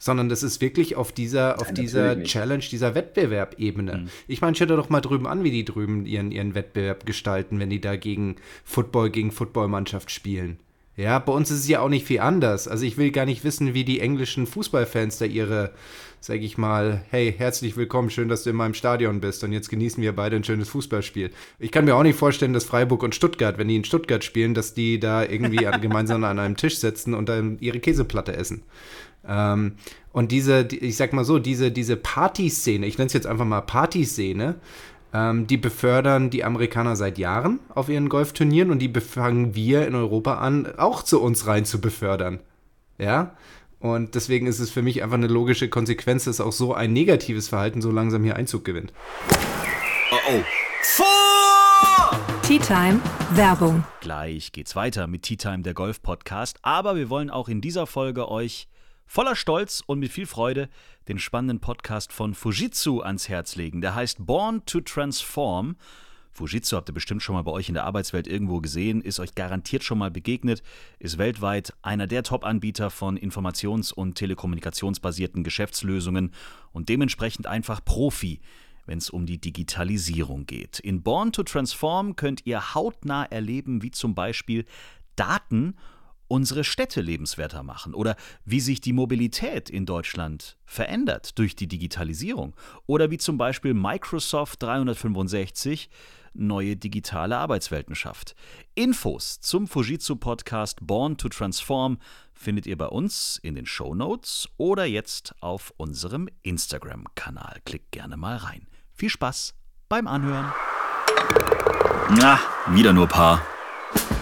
sondern 0.00 0.28
das 0.28 0.44
ist 0.44 0.60
wirklich 0.60 0.94
auf 0.94 1.10
dieser, 1.10 1.60
auf 1.60 1.66
Nein, 1.66 1.74
dieser 1.74 2.22
Challenge, 2.22 2.62
dieser 2.62 2.94
Wettbewerbebene. 2.94 3.98
Mhm. 3.98 4.08
Ich 4.28 4.40
meine, 4.40 4.54
schau 4.54 4.64
dir 4.66 4.76
doch 4.76 4.90
mal 4.90 5.00
drüben 5.00 5.26
an, 5.26 5.42
wie 5.42 5.50
die 5.50 5.64
drüben 5.64 6.06
ihren, 6.06 6.30
ihren 6.30 6.54
Wettbewerb 6.54 7.04
gestalten, 7.04 7.58
wenn 7.58 7.68
die 7.68 7.80
da 7.80 7.96
gegen 7.96 8.36
Football, 8.64 9.10
gegen 9.10 9.32
Footballmannschaft 9.32 10.10
spielen. 10.10 10.58
Ja, 10.98 11.20
bei 11.20 11.32
uns 11.32 11.48
ist 11.52 11.60
es 11.60 11.68
ja 11.68 11.78
auch 11.78 11.88
nicht 11.88 12.04
viel 12.04 12.18
anders. 12.18 12.66
Also 12.66 12.84
ich 12.84 12.98
will 12.98 13.12
gar 13.12 13.24
nicht 13.24 13.44
wissen, 13.44 13.72
wie 13.72 13.84
die 13.84 14.00
englischen 14.00 14.48
Fußballfans 14.48 15.18
da 15.18 15.26
ihre, 15.26 15.70
sag 16.18 16.40
ich 16.40 16.58
mal, 16.58 17.04
hey, 17.10 17.32
herzlich 17.38 17.76
willkommen, 17.76 18.10
schön, 18.10 18.28
dass 18.28 18.42
du 18.42 18.50
in 18.50 18.56
meinem 18.56 18.74
Stadion 18.74 19.20
bist 19.20 19.44
und 19.44 19.52
jetzt 19.52 19.68
genießen 19.68 20.02
wir 20.02 20.16
beide 20.16 20.34
ein 20.34 20.42
schönes 20.42 20.70
Fußballspiel. 20.70 21.30
Ich 21.60 21.70
kann 21.70 21.84
mir 21.84 21.94
auch 21.94 22.02
nicht 22.02 22.18
vorstellen, 22.18 22.52
dass 22.52 22.64
Freiburg 22.64 23.04
und 23.04 23.14
Stuttgart, 23.14 23.58
wenn 23.58 23.68
die 23.68 23.76
in 23.76 23.84
Stuttgart 23.84 24.24
spielen, 24.24 24.54
dass 24.54 24.74
die 24.74 24.98
da 24.98 25.22
irgendwie 25.22 25.68
gemeinsam 25.80 26.24
an 26.24 26.40
einem 26.40 26.56
Tisch 26.56 26.78
sitzen 26.78 27.14
und 27.14 27.28
dann 27.28 27.58
ihre 27.60 27.78
Käseplatte 27.78 28.36
essen. 28.36 28.64
Ähm, 29.24 29.74
und 30.10 30.32
diese, 30.32 30.66
ich 30.72 30.96
sag 30.96 31.12
mal 31.12 31.24
so, 31.24 31.38
diese, 31.38 31.70
diese 31.70 31.94
Partyszene, 31.94 32.84
ich 32.84 32.98
nenne 32.98 33.06
es 33.06 33.12
jetzt 33.12 33.28
einfach 33.28 33.44
mal 33.44 33.60
Partyszene, 33.60 34.56
ähm, 35.12 35.46
die 35.46 35.56
befördern 35.56 36.30
die 36.30 36.44
Amerikaner 36.44 36.96
seit 36.96 37.18
Jahren 37.18 37.60
auf 37.74 37.88
ihren 37.88 38.08
Golfturnieren 38.08 38.70
und 38.70 38.80
die 38.80 38.92
fangen 39.00 39.54
wir 39.54 39.86
in 39.86 39.94
Europa 39.94 40.38
an, 40.38 40.74
auch 40.76 41.02
zu 41.02 41.20
uns 41.20 41.46
rein 41.46 41.64
zu 41.64 41.80
befördern. 41.80 42.40
Ja. 42.98 43.36
Und 43.80 44.16
deswegen 44.16 44.48
ist 44.48 44.58
es 44.58 44.70
für 44.70 44.82
mich 44.82 45.04
einfach 45.04 45.16
eine 45.16 45.28
logische 45.28 45.68
Konsequenz, 45.68 46.24
dass 46.24 46.40
auch 46.40 46.52
so 46.52 46.74
ein 46.74 46.92
negatives 46.92 47.48
Verhalten 47.48 47.80
so 47.80 47.92
langsam 47.92 48.24
hier 48.24 48.34
Einzug 48.34 48.64
gewinnt. 48.64 48.92
Oh 50.10 50.16
oh. 50.32 50.42
Vor! 50.82 52.18
Tea 52.42 52.58
Time 52.58 53.00
Werbung. 53.34 53.84
Gleich 54.00 54.52
geht's 54.52 54.74
weiter 54.74 55.06
mit 55.06 55.22
Tea 55.22 55.36
Time 55.36 55.60
der 55.60 55.74
Golf 55.74 56.02
Podcast, 56.02 56.58
aber 56.62 56.96
wir 56.96 57.08
wollen 57.08 57.30
auch 57.30 57.48
in 57.48 57.60
dieser 57.60 57.86
Folge 57.86 58.28
euch 58.28 58.68
voller 59.08 59.34
Stolz 59.34 59.82
und 59.84 59.98
mit 59.98 60.12
viel 60.12 60.26
Freude 60.26 60.68
den 61.08 61.18
spannenden 61.18 61.60
Podcast 61.60 62.12
von 62.12 62.34
Fujitsu 62.34 63.00
ans 63.00 63.28
Herz 63.28 63.56
legen. 63.56 63.80
Der 63.80 63.94
heißt 63.94 64.24
Born 64.24 64.64
to 64.66 64.82
Transform. 64.82 65.76
Fujitsu 66.30 66.76
habt 66.76 66.90
ihr 66.90 66.94
bestimmt 66.94 67.22
schon 67.22 67.34
mal 67.34 67.42
bei 67.42 67.50
euch 67.50 67.68
in 67.68 67.74
der 67.74 67.84
Arbeitswelt 67.84 68.28
irgendwo 68.28 68.60
gesehen, 68.60 69.00
ist 69.00 69.18
euch 69.18 69.34
garantiert 69.34 69.82
schon 69.82 69.98
mal 69.98 70.10
begegnet, 70.10 70.62
ist 70.98 71.18
weltweit 71.18 71.72
einer 71.82 72.06
der 72.06 72.22
Top-Anbieter 72.22 72.90
von 72.90 73.18
informations- 73.18 73.92
und 73.92 74.14
telekommunikationsbasierten 74.14 75.42
Geschäftslösungen 75.42 76.32
und 76.72 76.90
dementsprechend 76.90 77.46
einfach 77.46 77.82
Profi, 77.82 78.40
wenn 78.84 78.98
es 78.98 79.10
um 79.10 79.24
die 79.26 79.40
Digitalisierung 79.40 80.46
geht. 80.46 80.78
In 80.78 81.02
Born 81.02 81.32
to 81.32 81.42
Transform 81.42 82.14
könnt 82.14 82.46
ihr 82.46 82.74
hautnah 82.74 83.24
erleben, 83.24 83.82
wie 83.82 83.90
zum 83.90 84.14
Beispiel 84.14 84.64
Daten 85.16 85.74
unsere 86.28 86.62
Städte 86.64 87.00
lebenswerter 87.00 87.62
machen 87.62 87.94
oder 87.94 88.16
wie 88.44 88.60
sich 88.60 88.80
die 88.80 88.92
Mobilität 88.92 89.70
in 89.70 89.86
Deutschland 89.86 90.56
verändert 90.64 91.38
durch 91.38 91.56
die 91.56 91.66
Digitalisierung 91.66 92.54
oder 92.86 93.10
wie 93.10 93.18
zum 93.18 93.38
Beispiel 93.38 93.74
Microsoft 93.74 94.62
365 94.62 95.90
neue 96.34 96.76
digitale 96.76 97.36
Arbeitswelten 97.36 97.94
schafft. 97.94 98.34
Infos 98.74 99.40
zum 99.40 99.66
Fujitsu 99.66 100.16
Podcast 100.16 100.78
Born 100.86 101.16
to 101.16 101.28
Transform 101.28 101.98
findet 102.32 102.66
ihr 102.66 102.78
bei 102.78 102.86
uns 102.86 103.40
in 103.42 103.54
den 103.54 103.66
Show 103.66 103.94
Notes 103.94 104.48
oder 104.56 104.84
jetzt 104.84 105.34
auf 105.40 105.74
unserem 105.76 106.28
Instagram-Kanal. 106.42 107.60
Klickt 107.64 107.90
gerne 107.90 108.16
mal 108.16 108.36
rein. 108.36 108.66
Viel 108.94 109.10
Spaß 109.10 109.54
beim 109.88 110.06
Anhören. 110.06 110.52
Na, 112.10 112.38
wieder 112.68 112.92
nur 112.92 113.06
Paar. 113.06 113.42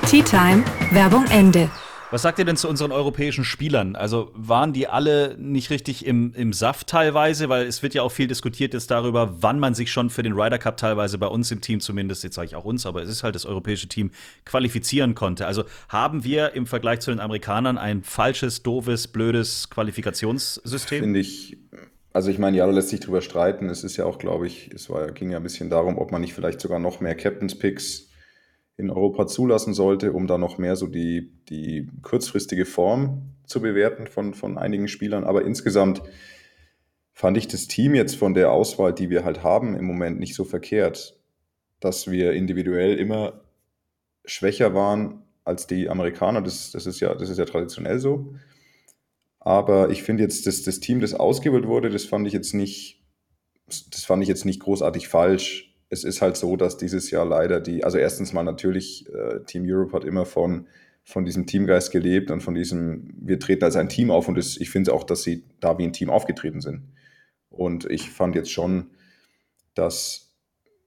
Tea 0.09 0.23
Time, 0.23 0.65
Werbung 0.93 1.27
Ende. 1.27 1.71
Was 2.13 2.23
sagt 2.23 2.39
ihr 2.39 2.45
denn 2.45 2.57
zu 2.57 2.69
unseren 2.69 2.93
europäischen 2.93 3.45
Spielern? 3.45 3.97
Also 3.97 4.31
waren 4.33 4.73
die 4.73 4.87
alle 4.87 5.37
nicht 5.39 5.71
richtig 5.71 6.07
im, 6.07 6.33
im 6.35 6.53
Saft 6.53 6.87
teilweise? 6.87 7.49
Weil 7.49 7.67
es 7.67 7.83
wird 7.83 7.95
ja 7.95 8.03
auch 8.03 8.13
viel 8.13 8.29
diskutiert 8.29 8.75
jetzt 8.75 8.93
darüber, 8.93 9.43
wann 9.43 9.59
man 9.59 9.75
sich 9.75 9.91
schon 9.91 10.09
für 10.09 10.23
den 10.23 10.33
Ryder 10.35 10.59
Cup 10.59 10.77
teilweise 10.77 11.19
bei 11.19 11.27
uns 11.27 11.51
im 11.51 11.61
Team 11.61 11.81
zumindest, 11.81 12.23
jetzt 12.23 12.37
sage 12.37 12.47
ich 12.47 12.55
auch 12.55 12.65
uns, 12.65 12.87
aber 12.87 13.03
es 13.03 13.11
ist 13.11 13.25
halt 13.25 13.35
das 13.35 13.45
europäische 13.45 13.89
Team, 13.89 14.13
qualifizieren 14.45 15.17
konnte. 15.17 15.47
Also 15.47 15.65
haben 15.89 16.23
wir 16.23 16.53
im 16.55 16.67
Vergleich 16.67 17.01
zu 17.01 17.11
den 17.11 17.19
Amerikanern 17.19 17.77
ein 17.77 18.05
falsches, 18.05 18.63
doofes, 18.63 19.09
blödes 19.09 19.69
Qualifikationssystem? 19.71 21.03
Finde 21.03 21.19
ich, 21.19 21.57
also 22.13 22.31
ich 22.31 22.39
meine, 22.39 22.57
ja, 22.57 22.67
da 22.67 22.73
lässt 22.73 22.91
sich 22.91 23.01
drüber 23.01 23.21
streiten. 23.21 23.69
Es 23.69 23.83
ist 23.83 23.97
ja 23.97 24.05
auch, 24.05 24.19
glaube 24.19 24.47
ich, 24.47 24.71
es 24.73 24.89
war, 24.89 25.11
ging 25.11 25.31
ja 25.33 25.39
ein 25.39 25.43
bisschen 25.43 25.71
darum, 25.71 25.99
ob 25.99 26.13
man 26.13 26.21
nicht 26.21 26.35
vielleicht 26.35 26.61
sogar 26.61 26.79
noch 26.79 27.01
mehr 27.01 27.17
Captains 27.17 27.59
Picks 27.59 28.06
in 28.77 28.91
Europa 28.91 29.27
zulassen 29.27 29.75
sollte, 29.75 30.13
um 30.13 30.27
da 30.27 30.39
noch 30.39 30.59
mehr 30.59 30.77
so 30.77 30.87
die, 30.87 31.33
die 31.49 31.89
kurzfristige 32.03 32.67
Form 32.67 33.35
zu 33.47 33.61
bewerten 33.61 34.07
von, 34.07 34.35
von 34.35 34.59
einigen 34.59 34.89
Spielern. 34.89 35.25
Aber 35.25 35.45
insgesamt 35.45 36.03
fand 37.13 37.39
ich 37.39 37.49
das 37.49 37.69
Team 37.69 37.95
jetzt 37.95 38.17
von 38.17 38.35
der 38.35 38.53
Auswahl, 38.53 38.93
die 38.93 39.09
wir 39.09 39.25
halt 39.25 39.43
haben, 39.43 39.75
im 39.77 39.87
Moment 39.87 40.19
nicht 40.19 40.35
so 40.35 40.45
verkehrt, 40.45 41.19
dass 41.81 42.11
wir 42.11 42.33
individuell 42.33 42.99
immer 42.99 43.41
schwächer 44.27 44.75
waren 44.75 45.23
als 45.45 45.67
die 45.67 45.89
Amerikaner. 45.89 46.43
Das, 46.43 46.71
das, 46.73 46.85
ist, 46.85 47.01
ja, 47.01 47.15
das 47.15 47.31
ist 47.31 47.39
ja 47.39 47.47
traditionell 47.47 47.99
so. 47.99 48.35
Aber 49.41 49.91
ich 49.91 50.03
finde 50.03 50.25
jetzt, 50.25 50.47
das, 50.47 50.63
das 50.63 50.81
Team, 50.81 51.01
das 51.01 51.15
ausgewählt 51.15 51.67
wurde, 51.67 51.89
das 51.89 52.05
fand 52.05 52.27
ich 52.27 52.33
jetzt 52.35 52.53
nicht, 52.53 53.03
das 53.91 54.05
fand 54.05 54.23
ich 54.23 54.29
jetzt 54.29 54.45
nicht 54.45 54.61
großartig 54.61 55.09
falsch 55.09 55.76
es 55.89 56.05
ist 56.05 56.21
halt 56.21 56.37
so, 56.37 56.57
dass 56.57 56.77
dieses 56.77 57.11
Jahr 57.11 57.25
leider 57.25 57.61
die, 57.61 57.85
also 57.85 57.99
erstens 57.99 58.33
mal 58.33 58.43
natürlich, 58.43 59.07
äh, 59.13 59.41
Team 59.45 59.65
Europe 59.67 59.93
hat 59.93 60.05
immer 60.05 60.27
von, 60.27 60.67
von 61.05 61.25
diesem 61.25 61.47
Teamgeist 61.47 61.93
gelebt 61.93 62.31
und 62.31 62.41
von 62.41 62.55
diesem, 62.55 63.15
wir 63.17 63.39
treten 63.39 63.65
als 63.65 63.77
ein 63.77 63.89
Team 63.89 64.11
auf 64.11 64.29
und 64.29 64.37
das, 64.37 64.57
ich 64.57 64.71
finde 64.71 64.93
auch, 64.93 65.05
dass 65.05 65.23
sie 65.23 65.45
da 65.61 65.79
wie 65.79 65.85
ein 65.85 65.93
Team 65.93 66.11
aufgetreten 66.11 66.61
sind. 66.61 66.83
Und 67.49 67.89
ich 67.89 68.11
fand 68.11 68.35
jetzt 68.35 68.51
schon, 68.51 68.91
dass 69.75 70.35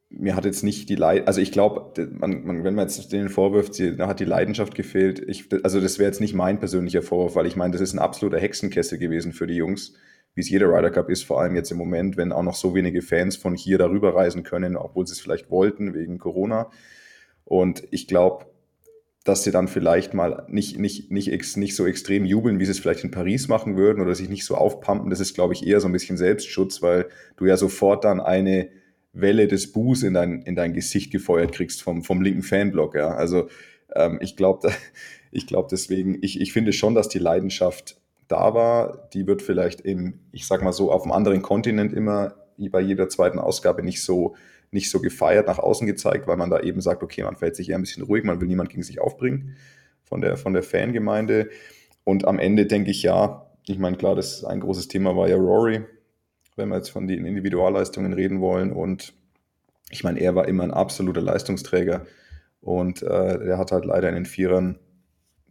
mir 0.09 0.35
hat 0.35 0.43
jetzt 0.43 0.63
nicht 0.63 0.89
die 0.89 0.95
Leid, 0.95 1.27
also 1.27 1.39
ich 1.39 1.51
glaube, 1.51 1.93
man, 2.11 2.43
man, 2.43 2.63
wenn 2.63 2.73
man 2.73 2.87
jetzt 2.87 3.11
denen 3.13 3.29
vorwirft, 3.29 3.79
da 3.79 4.07
hat 4.07 4.19
die 4.19 4.25
Leidenschaft 4.25 4.73
gefehlt. 4.73 5.19
Ich, 5.19 5.49
also 5.63 5.79
das 5.79 5.99
wäre 5.99 6.09
jetzt 6.09 6.19
nicht 6.19 6.33
mein 6.33 6.59
persönlicher 6.59 7.03
Vorwurf, 7.03 7.35
weil 7.35 7.45
ich 7.45 7.55
meine, 7.55 7.73
das 7.73 7.81
ist 7.81 7.93
ein 7.93 7.99
absoluter 7.99 8.39
Hexenkessel 8.39 8.97
gewesen 8.97 9.33
für 9.33 9.45
die 9.45 9.55
Jungs 9.55 9.93
wie 10.35 10.41
es 10.41 10.49
jeder 10.49 10.67
Ryder 10.67 10.91
Cup 10.91 11.09
ist, 11.09 11.23
vor 11.23 11.41
allem 11.41 11.55
jetzt 11.55 11.71
im 11.71 11.77
Moment, 11.77 12.17
wenn 12.17 12.31
auch 12.31 12.43
noch 12.43 12.55
so 12.55 12.75
wenige 12.75 13.01
Fans 13.01 13.35
von 13.35 13.55
hier 13.55 13.77
darüber 13.77 14.15
reisen 14.15 14.43
können, 14.43 14.77
obwohl 14.77 15.05
sie 15.05 15.13
es 15.13 15.19
vielleicht 15.19 15.49
wollten 15.49 15.93
wegen 15.93 16.17
Corona. 16.17 16.69
Und 17.45 17.83
ich 17.91 18.07
glaube, 18.07 18.45
dass 19.25 19.43
sie 19.43 19.51
dann 19.51 19.67
vielleicht 19.67 20.13
mal 20.13 20.45
nicht, 20.47 20.79
nicht, 20.79 21.11
nicht, 21.11 21.57
nicht 21.57 21.75
so 21.75 21.85
extrem 21.85 22.25
jubeln, 22.25 22.59
wie 22.59 22.65
sie 22.65 22.71
es 22.71 22.79
vielleicht 22.79 23.03
in 23.03 23.11
Paris 23.11 23.47
machen 23.47 23.75
würden 23.75 24.01
oder 24.01 24.15
sich 24.15 24.29
nicht 24.29 24.45
so 24.45 24.55
aufpumpen. 24.55 25.09
Das 25.09 25.19
ist, 25.19 25.33
glaube 25.33 25.53
ich, 25.53 25.67
eher 25.67 25.81
so 25.81 25.87
ein 25.87 25.91
bisschen 25.91 26.17
Selbstschutz, 26.17 26.81
weil 26.81 27.07
du 27.37 27.45
ja 27.45 27.57
sofort 27.57 28.05
dann 28.05 28.21
eine 28.21 28.69
Welle 29.13 29.47
des 29.47 29.71
Buß 29.71 30.03
in 30.03 30.13
dein, 30.13 30.41
in 30.43 30.55
dein 30.55 30.73
Gesicht 30.73 31.11
gefeuert 31.11 31.51
kriegst 31.51 31.81
vom, 31.81 32.03
vom 32.03 32.21
linken 32.21 32.43
Fanblock. 32.43 32.95
Ja. 32.95 33.09
Also 33.15 33.49
ähm, 33.95 34.19
ich 34.21 34.35
glaube, 34.35 34.71
ich 35.31 35.47
glaube 35.47 35.67
deswegen, 35.69 36.17
ich, 36.21 36.39
ich 36.39 36.53
finde 36.53 36.73
schon, 36.73 36.95
dass 36.95 37.09
die 37.09 37.19
Leidenschaft 37.19 37.99
da 38.29 38.53
war, 38.53 39.09
die 39.13 39.27
wird 39.27 39.41
vielleicht 39.41 39.81
in, 39.81 40.19
ich 40.31 40.47
sag 40.47 40.63
mal 40.63 40.71
so, 40.71 40.91
auf 40.91 41.03
einem 41.03 41.11
anderen 41.11 41.41
Kontinent 41.41 41.91
immer 41.91 42.35
bei 42.71 42.79
jeder 42.79 43.09
zweiten 43.09 43.39
Ausgabe 43.39 43.83
nicht 43.83 44.03
so, 44.03 44.35
nicht 44.71 44.91
so 44.91 45.01
gefeiert 45.01 45.47
nach 45.47 45.59
außen 45.59 45.87
gezeigt, 45.87 46.27
weil 46.27 46.37
man 46.37 46.49
da 46.49 46.59
eben 46.59 46.79
sagt, 46.79 47.03
okay, 47.03 47.23
man 47.23 47.35
verhält 47.35 47.55
sich 47.55 47.69
eher 47.69 47.77
ein 47.77 47.81
bisschen 47.81 48.03
ruhig, 48.03 48.23
man 48.23 48.39
will 48.39 48.47
niemand 48.47 48.69
gegen 48.69 48.83
sich 48.83 49.01
aufbringen 49.01 49.55
von 50.03 50.21
der, 50.21 50.37
von 50.37 50.53
der 50.53 50.63
Fangemeinde. 50.63 51.49
Und 52.03 52.25
am 52.25 52.39
Ende 52.39 52.65
denke 52.65 52.91
ich 52.91 53.01
ja, 53.01 53.47
ich 53.65 53.79
meine, 53.79 53.97
klar, 53.97 54.15
das 54.15 54.43
ein 54.45 54.59
großes 54.59 54.87
Thema 54.87 55.15
war 55.15 55.27
ja 55.27 55.35
Rory, 55.35 55.81
wenn 56.55 56.69
wir 56.69 56.77
jetzt 56.77 56.89
von 56.89 57.07
den 57.07 57.25
Individualleistungen 57.25 58.13
reden 58.13 58.41
wollen. 58.41 58.71
Und 58.71 59.13
ich 59.89 60.03
meine, 60.03 60.19
er 60.19 60.35
war 60.35 60.47
immer 60.47 60.63
ein 60.63 60.71
absoluter 60.71 61.21
Leistungsträger 61.21 62.05
und 62.61 63.01
äh, 63.01 63.39
der 63.39 63.57
hat 63.57 63.71
halt 63.71 63.85
leider 63.85 64.09
in 64.09 64.15
den 64.15 64.25
Vierern 64.25 64.77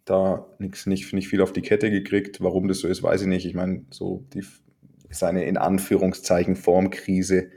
da 0.09 0.47
nix, 0.59 0.87
nicht, 0.87 1.13
nicht 1.13 1.29
viel 1.29 1.43
auf 1.43 1.53
die 1.53 1.63
Kette 1.63 1.91
gekriegt. 1.91 2.41
Warum 2.41 2.69
das 2.69 2.81
so 2.81 2.89
ist, 2.89 3.03
weiß 3.03 3.23
ich 3.23 3.27
nicht. 3.27 3.47
Ich 3.47 3.55
meine, 3.55 3.85
so 3.91 4.25
die, 4.35 4.45
seine 5.11 5.45
in 5.45 5.57
Anführungszeichen 5.57 6.57
Formkrise, 6.57 7.51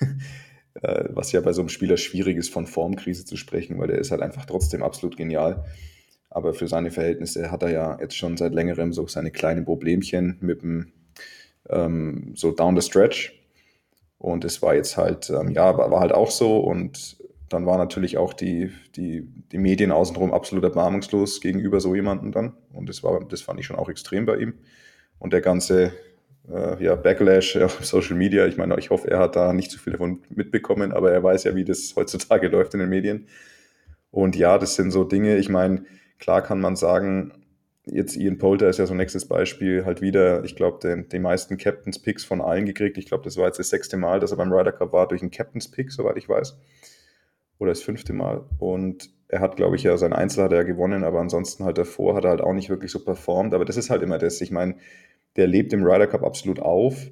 äh, 0.82 1.04
was 1.10 1.32
ja 1.32 1.40
bei 1.40 1.52
so 1.52 1.62
einem 1.62 1.68
Spieler 1.68 1.96
schwierig 1.96 2.36
ist, 2.36 2.50
von 2.50 2.66
Formkrise 2.66 3.24
zu 3.24 3.36
sprechen, 3.36 3.78
weil 3.78 3.88
der 3.88 3.98
ist 3.98 4.10
halt 4.10 4.22
einfach 4.22 4.46
trotzdem 4.46 4.82
absolut 4.82 5.16
genial. 5.16 5.64
Aber 6.30 6.52
für 6.52 6.66
seine 6.66 6.90
Verhältnisse 6.90 7.50
hat 7.50 7.62
er 7.62 7.70
ja 7.70 7.98
jetzt 8.00 8.16
schon 8.16 8.36
seit 8.36 8.54
längerem 8.54 8.92
so 8.92 9.06
seine 9.06 9.30
kleinen 9.30 9.64
Problemchen 9.64 10.38
mit 10.40 10.62
dem 10.62 10.92
ähm, 11.70 12.32
so 12.34 12.50
down 12.50 12.78
the 12.78 12.86
stretch. 12.86 13.40
Und 14.18 14.44
es 14.44 14.62
war 14.62 14.74
jetzt 14.74 14.96
halt, 14.96 15.30
ähm, 15.30 15.50
ja, 15.50 15.76
war, 15.76 15.90
war 15.90 16.00
halt 16.00 16.12
auch 16.12 16.30
so. 16.30 16.58
Und 16.58 17.18
dann 17.48 17.66
war 17.66 17.78
natürlich 17.78 18.16
auch 18.16 18.32
die, 18.32 18.70
die, 18.96 19.28
die 19.52 19.58
Medien 19.58 19.92
außenrum 19.92 20.32
absolut 20.32 20.64
erbarmungslos 20.64 21.40
gegenüber 21.40 21.80
so 21.80 21.94
jemandem 21.94 22.32
dann. 22.32 22.54
Und 22.72 22.88
das, 22.88 23.02
war, 23.02 23.24
das 23.24 23.42
fand 23.42 23.60
ich 23.60 23.66
schon 23.66 23.76
auch 23.76 23.88
extrem 23.88 24.26
bei 24.26 24.36
ihm. 24.36 24.54
Und 25.18 25.32
der 25.32 25.40
ganze 25.40 25.92
äh, 26.50 26.82
ja, 26.82 26.94
Backlash 26.94 27.56
auf 27.62 27.84
Social 27.84 28.16
Media, 28.16 28.46
ich 28.46 28.56
meine, 28.56 28.78
ich 28.78 28.90
hoffe, 28.90 29.10
er 29.10 29.18
hat 29.18 29.36
da 29.36 29.52
nicht 29.52 29.70
zu 29.70 29.78
viel 29.78 29.92
davon 29.92 30.20
mitbekommen, 30.30 30.92
aber 30.92 31.12
er 31.12 31.22
weiß 31.22 31.44
ja, 31.44 31.54
wie 31.54 31.64
das 31.64 31.94
heutzutage 31.96 32.48
läuft 32.48 32.74
in 32.74 32.80
den 32.80 32.88
Medien. 32.88 33.28
Und 34.10 34.36
ja, 34.36 34.58
das 34.58 34.76
sind 34.76 34.90
so 34.90 35.04
Dinge, 35.04 35.36
ich 35.36 35.48
meine, 35.48 35.84
klar 36.18 36.40
kann 36.42 36.60
man 36.60 36.76
sagen, 36.76 37.32
jetzt 37.84 38.16
Ian 38.16 38.38
Poulter 38.38 38.68
ist 38.68 38.78
ja 38.78 38.86
so 38.86 38.94
ein 38.94 38.98
nächstes 38.98 39.26
Beispiel, 39.26 39.84
halt 39.84 40.00
wieder, 40.00 40.44
ich 40.44 40.56
glaube, 40.56 41.04
die 41.12 41.18
meisten 41.18 41.58
Captains 41.58 41.98
Picks 42.00 42.24
von 42.24 42.40
allen 42.40 42.64
gekriegt. 42.64 42.96
Ich 42.96 43.06
glaube, 43.06 43.24
das 43.24 43.36
war 43.36 43.46
jetzt 43.46 43.58
das 43.58 43.68
sechste 43.68 43.96
Mal, 43.96 44.20
dass 44.20 44.30
er 44.30 44.38
beim 44.38 44.52
Ryder 44.52 44.72
Cup 44.72 44.92
war, 44.92 45.08
durch 45.08 45.20
einen 45.20 45.30
Captains 45.30 45.70
Pick, 45.70 45.92
soweit 45.92 46.16
ich 46.16 46.28
weiß 46.28 46.56
oder 47.58 47.70
das 47.70 47.82
fünfte 47.82 48.12
Mal. 48.12 48.44
Und 48.58 49.10
er 49.28 49.40
hat, 49.40 49.56
glaube 49.56 49.76
ich, 49.76 49.82
ja, 49.82 49.96
sein 49.96 50.12
Einzel 50.12 50.44
hat 50.44 50.52
er 50.52 50.64
gewonnen, 50.64 51.04
aber 51.04 51.20
ansonsten 51.20 51.64
halt 51.64 51.78
davor 51.78 52.14
hat 52.14 52.24
er 52.24 52.30
halt 52.30 52.40
auch 52.40 52.52
nicht 52.52 52.68
wirklich 52.68 52.90
so 52.90 53.04
performt. 53.04 53.54
Aber 53.54 53.64
das 53.64 53.76
ist 53.76 53.90
halt 53.90 54.02
immer 54.02 54.18
das. 54.18 54.40
Ich 54.40 54.50
meine, 54.50 54.76
der 55.36 55.46
lebt 55.46 55.72
im 55.72 55.84
Ryder 55.84 56.06
Cup 56.06 56.22
absolut 56.22 56.60
auf, 56.60 57.10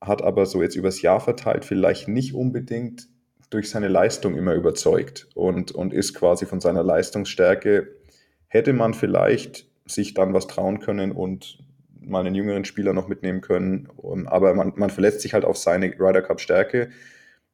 hat 0.00 0.22
aber 0.22 0.46
so 0.46 0.62
jetzt 0.62 0.76
übers 0.76 1.02
Jahr 1.02 1.20
verteilt 1.20 1.64
vielleicht 1.64 2.08
nicht 2.08 2.34
unbedingt 2.34 3.08
durch 3.50 3.70
seine 3.70 3.88
Leistung 3.88 4.36
immer 4.36 4.54
überzeugt 4.54 5.28
und, 5.34 5.72
und 5.72 5.92
ist 5.92 6.14
quasi 6.14 6.46
von 6.46 6.60
seiner 6.60 6.82
Leistungsstärke, 6.82 7.88
hätte 8.48 8.72
man 8.72 8.92
vielleicht 8.92 9.68
sich 9.86 10.14
dann 10.14 10.34
was 10.34 10.48
trauen 10.48 10.80
können 10.80 11.12
und 11.12 11.58
mal 12.00 12.26
einen 12.26 12.34
jüngeren 12.34 12.64
Spieler 12.64 12.92
noch 12.92 13.08
mitnehmen 13.08 13.40
können. 13.40 13.88
Aber 14.26 14.54
man, 14.54 14.72
man 14.76 14.90
verletzt 14.90 15.20
sich 15.20 15.34
halt 15.34 15.44
auf 15.44 15.56
seine 15.56 15.92
Ryder 15.98 16.22
Cup 16.22 16.40
Stärke 16.40 16.90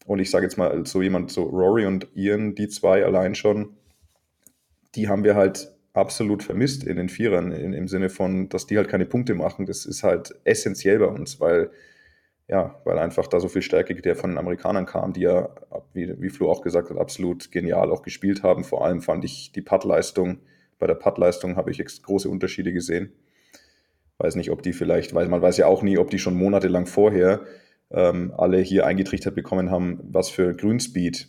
und 0.07 0.19
ich 0.19 0.31
sage 0.31 0.45
jetzt 0.45 0.57
mal, 0.57 0.85
so 0.87 1.03
jemand, 1.03 1.31
so 1.31 1.45
Rory 1.45 1.87
und 1.87 2.09
Ian, 2.15 2.55
die 2.55 2.69
zwei 2.69 3.05
allein 3.05 3.35
schon, 3.35 3.77
die 4.95 5.09
haben 5.09 5.25
wir 5.25 5.35
halt 5.35 5.73
absolut 5.95 6.43
vermisst 6.43 6.85
in 6.85 6.97
den 6.97 7.09
Vierern, 7.09 7.53
in, 7.53 7.73
im 7.73 7.89
Sinne 7.89 8.09
von, 8.09 8.49
dass 8.49 8.67
die 8.67 8.77
halt 8.77 8.89
keine 8.89 9.07
Punkte 9.07 9.35
machen. 9.35 9.67
Das 9.67 9.87
ist 9.87 10.03
halt 10.03 10.35
essentiell 10.45 10.99
bei 10.99 11.07
uns, 11.07 11.41
weil, 11.41 11.71
ja, 12.49 12.81
weil 12.85 12.99
einfach 12.99 13.27
da 13.27 13.41
so 13.41 13.49
viel 13.49 13.63
Stärke 13.63 13.95
der 13.95 14.17
von 14.17 14.31
den 14.31 14.39
Amerikanern 14.39 14.87
kam, 14.87 15.13
die 15.13 15.23
ja, 15.23 15.51
wie, 15.93 16.21
wie 16.21 16.31
Flo 16.31 16.51
auch 16.51 16.63
gesagt 16.63 16.91
hat, 16.91 16.99
absolut 16.99 17.51
genial 17.53 17.91
auch 17.91 18.03
gespielt 18.03 18.43
haben. 18.43 18.65
Vor 18.65 18.85
allem 18.85 19.03
fand 19.03 19.25
ich 19.25 19.53
die 19.53 19.63
Puttleistung, 19.63 20.39
bei 20.79 20.87
der 20.87 20.95
Puttleistung 20.95 21.57
habe 21.57 21.71
ich 21.71 22.03
große 22.03 22.29
Unterschiede 22.29 22.73
gesehen. 22.73 23.13
Weiß 24.19 24.35
nicht, 24.35 24.51
ob 24.51 24.63
die 24.63 24.73
vielleicht, 24.73 25.15
weil 25.15 25.29
man 25.29 25.43
weiß 25.43 25.57
ja 25.59 25.67
auch 25.67 25.83
nie, 25.83 25.99
ob 25.99 26.11
die 26.11 26.19
schon 26.19 26.35
monatelang 26.35 26.87
vorher 26.87 27.43
ähm, 27.93 28.33
alle 28.37 28.59
hier 28.59 28.87
eingetrichtert 28.87 29.35
bekommen 29.35 29.71
haben, 29.71 30.01
was 30.03 30.31
für 30.31 30.55
Grünspeed 30.55 31.29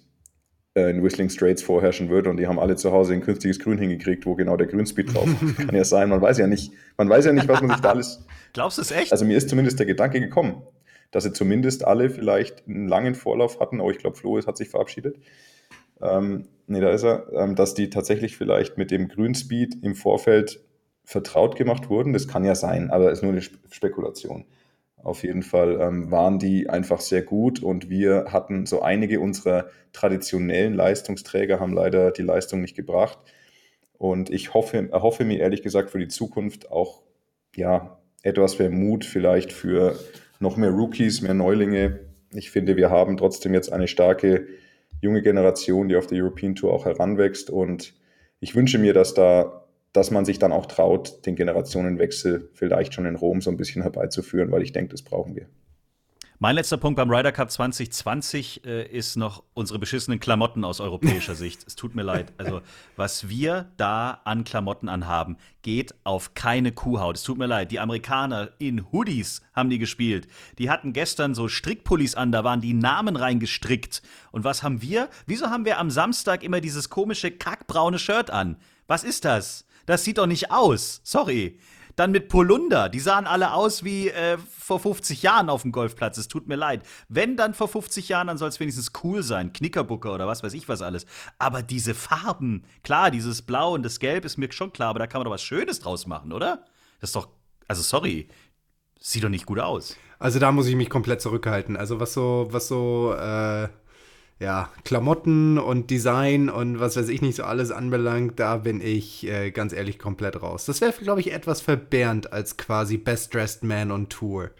äh, 0.75 0.89
in 0.89 1.03
Whistling 1.03 1.29
Straits 1.29 1.61
vorherrschen 1.61 2.09
würde 2.09 2.29
und 2.29 2.37
die 2.37 2.47
haben 2.47 2.59
alle 2.59 2.75
zu 2.75 2.91
Hause 2.91 3.13
ein 3.13 3.21
künstliches 3.21 3.59
Grün 3.59 3.77
hingekriegt, 3.77 4.25
wo 4.25 4.35
genau 4.35 4.57
der 4.57 4.67
Grünspeed 4.67 5.13
drauf. 5.13 5.29
Kann 5.57 5.75
ja 5.75 5.83
sein, 5.83 6.09
man 6.09 6.21
weiß 6.21 6.37
ja 6.37 6.47
nicht, 6.47 6.71
man 6.97 7.09
weiß 7.09 7.25
ja 7.25 7.33
nicht, 7.33 7.47
was 7.47 7.61
man 7.61 7.71
sich 7.71 7.81
da 7.81 7.91
alles. 7.91 8.25
Glaubst 8.53 8.77
du 8.77 8.81
es 8.81 8.91
echt? 8.91 9.11
Also 9.11 9.25
mir 9.25 9.37
ist 9.37 9.49
zumindest 9.49 9.79
der 9.79 9.85
Gedanke 9.85 10.19
gekommen, 10.19 10.63
dass 11.11 11.23
sie 11.25 11.33
zumindest 11.33 11.85
alle 11.85 12.09
vielleicht 12.09 12.67
einen 12.67 12.87
langen 12.87 13.15
Vorlauf 13.15 13.59
hatten, 13.59 13.79
oh, 13.79 13.91
ich 13.91 13.97
glaube, 13.97 14.15
Flo 14.15 14.39
hat 14.45 14.57
sich 14.57 14.69
verabschiedet. 14.69 15.17
Ähm, 16.01 16.47
nee, 16.67 16.79
da 16.79 16.89
ist 16.91 17.03
er, 17.03 17.31
ähm, 17.33 17.55
dass 17.55 17.73
die 17.75 17.89
tatsächlich 17.89 18.35
vielleicht 18.35 18.77
mit 18.77 18.91
dem 18.91 19.07
Grünspeed 19.09 19.83
im 19.83 19.95
Vorfeld 19.95 20.59
vertraut 21.05 21.55
gemacht 21.55 21.89
wurden. 21.89 22.13
Das 22.13 22.27
kann 22.27 22.45
ja 22.45 22.55
sein, 22.55 22.89
aber 22.89 23.11
es 23.11 23.19
ist 23.19 23.23
nur 23.23 23.31
eine 23.31 23.41
Spekulation. 23.41 24.45
Auf 25.03 25.23
jeden 25.23 25.43
Fall 25.43 25.79
ähm, 25.81 26.11
waren 26.11 26.39
die 26.39 26.69
einfach 26.69 27.01
sehr 27.01 27.21
gut 27.21 27.61
und 27.61 27.89
wir 27.89 28.27
hatten 28.29 28.65
so 28.65 28.81
einige 28.81 29.19
unserer 29.19 29.67
traditionellen 29.91 30.73
Leistungsträger 30.73 31.59
haben 31.59 31.73
leider 31.73 32.11
die 32.11 32.21
Leistung 32.21 32.61
nicht 32.61 32.75
gebracht. 32.75 33.19
Und 33.97 34.29
ich 34.29 34.53
hoffe, 34.53 34.89
erhoffe 34.91 35.25
mir 35.25 35.39
ehrlich 35.39 35.61
gesagt 35.61 35.91
für 35.91 35.99
die 35.99 36.07
Zukunft 36.07 36.71
auch 36.71 37.03
ja, 37.55 37.99
etwas 38.21 38.59
mehr 38.59 38.69
Mut 38.69 39.03
vielleicht 39.03 39.51
für 39.51 39.99
noch 40.39 40.55
mehr 40.55 40.71
Rookies, 40.71 41.21
mehr 41.21 41.33
Neulinge. 41.33 41.99
Ich 42.33 42.49
finde, 42.49 42.77
wir 42.77 42.89
haben 42.89 43.17
trotzdem 43.17 43.53
jetzt 43.53 43.71
eine 43.73 43.89
starke 43.89 44.47
junge 45.01 45.21
Generation, 45.21 45.89
die 45.89 45.97
auf 45.97 46.07
der 46.07 46.23
European 46.23 46.55
Tour 46.55 46.73
auch 46.73 46.85
heranwächst. 46.85 47.49
Und 47.49 47.93
ich 48.39 48.55
wünsche 48.55 48.77
mir, 48.77 48.93
dass 48.93 49.13
da 49.13 49.62
dass 49.93 50.11
man 50.11 50.25
sich 50.25 50.39
dann 50.39 50.51
auch 50.51 50.65
traut, 50.65 51.25
den 51.25 51.35
Generationenwechsel 51.35 52.49
vielleicht 52.53 52.93
schon 52.93 53.05
in 53.05 53.15
Rom 53.15 53.41
so 53.41 53.49
ein 53.49 53.57
bisschen 53.57 53.81
herbeizuführen, 53.83 54.51
weil 54.51 54.63
ich 54.63 54.73
denke, 54.73 54.91
das 54.91 55.03
brauchen 55.03 55.35
wir. 55.35 55.47
Mein 56.39 56.55
letzter 56.55 56.75
Punkt 56.75 56.97
beim 56.97 57.09
Ryder 57.09 57.31
Cup 57.31 57.49
2020 57.49 58.65
äh, 58.65 58.85
ist 58.87 59.15
noch 59.15 59.43
unsere 59.53 59.79
beschissenen 59.79 60.19
Klamotten 60.19 60.65
aus 60.65 60.81
europäischer 60.81 61.35
Sicht. 61.35 61.63
Es 61.65 61.75
tut 61.77 61.95
mir 61.95 62.01
leid. 62.01 62.33
Also, 62.37 62.59
was 62.97 63.29
wir 63.29 63.71
da 63.77 64.19
an 64.25 64.43
Klamotten 64.43 64.89
anhaben, 64.89 65.37
geht 65.61 65.95
auf 66.03 66.33
keine 66.33 66.73
Kuhhaut. 66.73 67.15
Es 67.15 67.23
tut 67.23 67.37
mir 67.37 67.45
leid. 67.45 67.71
Die 67.71 67.79
Amerikaner 67.79 68.49
in 68.57 68.91
Hoodies 68.91 69.41
haben 69.53 69.69
die 69.69 69.79
gespielt. 69.79 70.27
Die 70.57 70.69
hatten 70.69 70.91
gestern 70.91 71.33
so 71.33 71.47
Strickpullis 71.47 72.15
an, 72.15 72.33
da 72.33 72.43
waren 72.43 72.59
die 72.59 72.73
Namen 72.73 73.15
reingestrickt. 73.15 74.01
Und 74.33 74.43
was 74.43 74.63
haben 74.63 74.81
wir? 74.81 75.07
Wieso 75.25 75.49
haben 75.49 75.63
wir 75.63 75.79
am 75.79 75.91
Samstag 75.91 76.43
immer 76.43 76.59
dieses 76.59 76.89
komische 76.89 77.31
kackbraune 77.31 77.99
Shirt 77.99 78.31
an? 78.31 78.57
Was 78.87 79.05
ist 79.05 79.23
das? 79.23 79.65
Das 79.85 80.03
sieht 80.03 80.17
doch 80.17 80.27
nicht 80.27 80.51
aus. 80.51 81.01
Sorry. 81.03 81.59
Dann 81.95 82.11
mit 82.11 82.27
Polunder. 82.27 82.89
Die 82.89 82.99
sahen 82.99 83.27
alle 83.27 83.53
aus 83.53 83.83
wie 83.83 84.09
äh, 84.09 84.37
vor 84.37 84.79
50 84.79 85.21
Jahren 85.21 85.49
auf 85.49 85.61
dem 85.61 85.71
Golfplatz. 85.71 86.17
Es 86.17 86.27
tut 86.27 86.47
mir 86.47 86.55
leid. 86.55 86.81
Wenn 87.07 87.37
dann 87.37 87.53
vor 87.53 87.67
50 87.67 88.09
Jahren, 88.09 88.27
dann 88.27 88.39
soll 88.39 88.49
es 88.49 88.59
wenigstens 88.59 88.91
cool 89.03 89.21
sein. 89.21 89.53
Knickerbucker 89.53 90.13
oder 90.13 90.25
was 90.25 90.41
weiß 90.41 90.53
ich 90.53 90.67
was 90.67 90.81
alles. 90.81 91.05
Aber 91.37 91.61
diese 91.61 91.93
Farben, 91.93 92.63
klar, 92.81 93.11
dieses 93.11 93.43
Blau 93.43 93.73
und 93.73 93.83
das 93.83 93.99
Gelb 93.99 94.25
ist 94.25 94.37
mir 94.37 94.51
schon 94.51 94.73
klar, 94.73 94.89
aber 94.89 94.99
da 94.99 95.07
kann 95.07 95.19
man 95.19 95.25
doch 95.25 95.31
was 95.33 95.43
Schönes 95.43 95.81
draus 95.81 96.07
machen, 96.07 96.33
oder? 96.33 96.65
Das 96.99 97.11
ist 97.11 97.15
doch, 97.15 97.27
also 97.67 97.83
sorry, 97.83 98.27
sieht 98.99 99.23
doch 99.23 99.29
nicht 99.29 99.45
gut 99.45 99.59
aus. 99.59 99.95
Also 100.17 100.39
da 100.39 100.51
muss 100.51 100.67
ich 100.67 100.75
mich 100.75 100.89
komplett 100.89 101.21
zurückhalten. 101.21 101.77
Also 101.77 101.99
was 101.99 102.13
so, 102.13 102.47
was 102.49 102.69
so, 102.69 103.13
äh 103.13 103.67
ja, 104.43 104.69
Klamotten 104.83 105.57
und 105.57 105.89
Design 105.89 106.49
und 106.49 106.79
was 106.79 106.97
weiß 106.97 107.07
ich 107.07 107.21
nicht 107.21 107.37
so 107.37 107.43
alles 107.43 107.71
anbelangt, 107.71 108.39
da 108.39 108.57
bin 108.57 108.81
ich 108.81 109.25
äh, 109.25 109.51
ganz 109.51 109.71
ehrlich 109.71 109.97
komplett 109.97 110.41
raus. 110.41 110.65
Das 110.65 110.81
wäre, 110.81 110.91
glaube 111.01 111.21
ich, 111.21 111.31
etwas 111.31 111.61
verbernt 111.61 112.33
als 112.33 112.57
quasi 112.57 112.97
Best 112.97 113.33
Dressed 113.33 113.63
Man 113.63 113.89
on 113.89 114.09
Tour. 114.09 114.51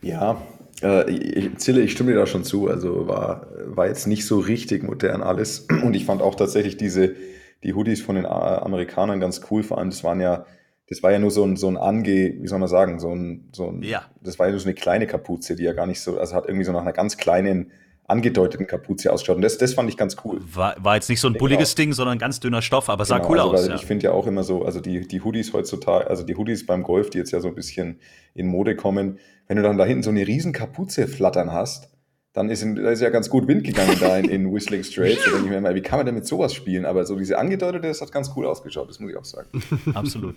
Ja, 0.00 0.40
äh, 0.80 1.10
ich, 1.10 1.56
Zille, 1.58 1.82
ich 1.82 1.90
stimme 1.90 2.12
dir 2.12 2.18
da 2.18 2.26
schon 2.26 2.44
zu. 2.44 2.68
Also 2.68 3.08
war, 3.08 3.48
war 3.66 3.88
jetzt 3.88 4.06
nicht 4.06 4.26
so 4.26 4.38
richtig 4.38 4.84
modern 4.84 5.22
alles. 5.22 5.66
Und 5.82 5.94
ich 5.94 6.04
fand 6.04 6.22
auch 6.22 6.36
tatsächlich 6.36 6.76
diese, 6.76 7.16
die 7.64 7.74
Hoodies 7.74 8.00
von 8.00 8.14
den 8.14 8.26
Amerikanern 8.26 9.18
ganz 9.18 9.40
cool. 9.50 9.64
Vor 9.64 9.78
allem, 9.78 9.90
das 9.90 10.04
waren 10.04 10.20
ja, 10.20 10.46
das 10.88 11.02
war 11.02 11.10
ja 11.10 11.18
nur 11.18 11.32
so 11.32 11.44
ein, 11.44 11.56
so 11.56 11.66
ein 11.66 11.76
Ange, 11.76 12.36
wie 12.38 12.46
soll 12.46 12.60
man 12.60 12.68
sagen, 12.68 13.00
so 13.00 13.12
ein, 13.12 13.48
so 13.52 13.70
ein, 13.70 13.82
ja. 13.82 14.04
das 14.22 14.38
war 14.38 14.46
ja 14.46 14.52
nur 14.52 14.60
so 14.60 14.68
eine 14.68 14.74
kleine 14.74 15.08
Kapuze, 15.08 15.56
die 15.56 15.64
ja 15.64 15.72
gar 15.72 15.88
nicht 15.88 16.00
so, 16.00 16.18
also 16.18 16.36
hat 16.36 16.46
irgendwie 16.46 16.64
so 16.64 16.70
nach 16.70 16.82
einer 16.82 16.92
ganz 16.92 17.16
kleinen 17.16 17.72
angedeuteten 18.12 18.66
Kapuze 18.66 19.12
ausschaut. 19.12 19.36
Und 19.36 19.42
das, 19.42 19.58
das 19.58 19.74
fand 19.74 19.88
ich 19.88 19.96
ganz 19.96 20.16
cool. 20.24 20.40
War, 20.52 20.76
war 20.78 20.94
jetzt 20.94 21.08
nicht 21.08 21.20
so 21.20 21.28
ein 21.28 21.34
bulliges 21.34 21.74
genau. 21.74 21.84
Ding, 21.84 21.92
sondern 21.94 22.16
ein 22.16 22.18
ganz 22.20 22.38
dünner 22.38 22.62
Stoff, 22.62 22.88
aber 22.88 23.04
sah 23.04 23.18
genau, 23.18 23.30
cool 23.30 23.40
also, 23.40 23.54
aus. 23.54 23.68
Ja. 23.68 23.74
Ich 23.74 23.86
finde 23.86 24.04
ja 24.04 24.12
auch 24.12 24.26
immer 24.26 24.44
so, 24.44 24.64
also 24.64 24.80
die, 24.80 25.08
die 25.08 25.20
Hoodies 25.22 25.52
heutzutage, 25.52 26.08
also 26.08 26.22
die 26.22 26.36
Hoodies 26.36 26.66
beim 26.66 26.82
Golf, 26.84 27.10
die 27.10 27.18
jetzt 27.18 27.32
ja 27.32 27.40
so 27.40 27.48
ein 27.48 27.54
bisschen 27.54 27.98
in 28.34 28.46
Mode 28.46 28.76
kommen, 28.76 29.18
wenn 29.48 29.56
du 29.56 29.62
dann 29.62 29.78
da 29.78 29.84
hinten 29.84 30.02
so 30.02 30.10
eine 30.10 30.26
riesen 30.26 30.52
Kapuze 30.52 31.08
flattern 31.08 31.52
hast, 31.52 31.90
dann 32.32 32.48
ist, 32.48 32.62
in, 32.62 32.76
da 32.76 32.90
ist 32.90 33.00
ja 33.00 33.10
ganz 33.10 33.28
gut 33.28 33.46
Wind 33.46 33.64
gegangen 33.64 33.96
da 34.00 34.16
in, 34.16 34.28
in 34.28 34.54
Whistling 34.54 34.84
Straits. 34.84 35.24
Da 35.24 35.30
denke 35.32 35.44
ich 35.46 35.50
mir 35.50 35.58
immer, 35.58 35.74
wie 35.74 35.82
kann 35.82 35.98
man 35.98 36.06
denn 36.06 36.14
mit 36.14 36.26
sowas 36.26 36.54
spielen? 36.54 36.86
Aber 36.86 37.04
so 37.04 37.18
diese 37.18 37.38
angedeutete, 37.38 37.88
das 37.88 38.00
hat 38.00 38.12
ganz 38.12 38.30
cool 38.36 38.46
ausgeschaut, 38.46 38.88
das 38.88 39.00
muss 39.00 39.10
ich 39.10 39.16
auch 39.16 39.24
sagen. 39.24 39.48
Absolut. 39.94 40.36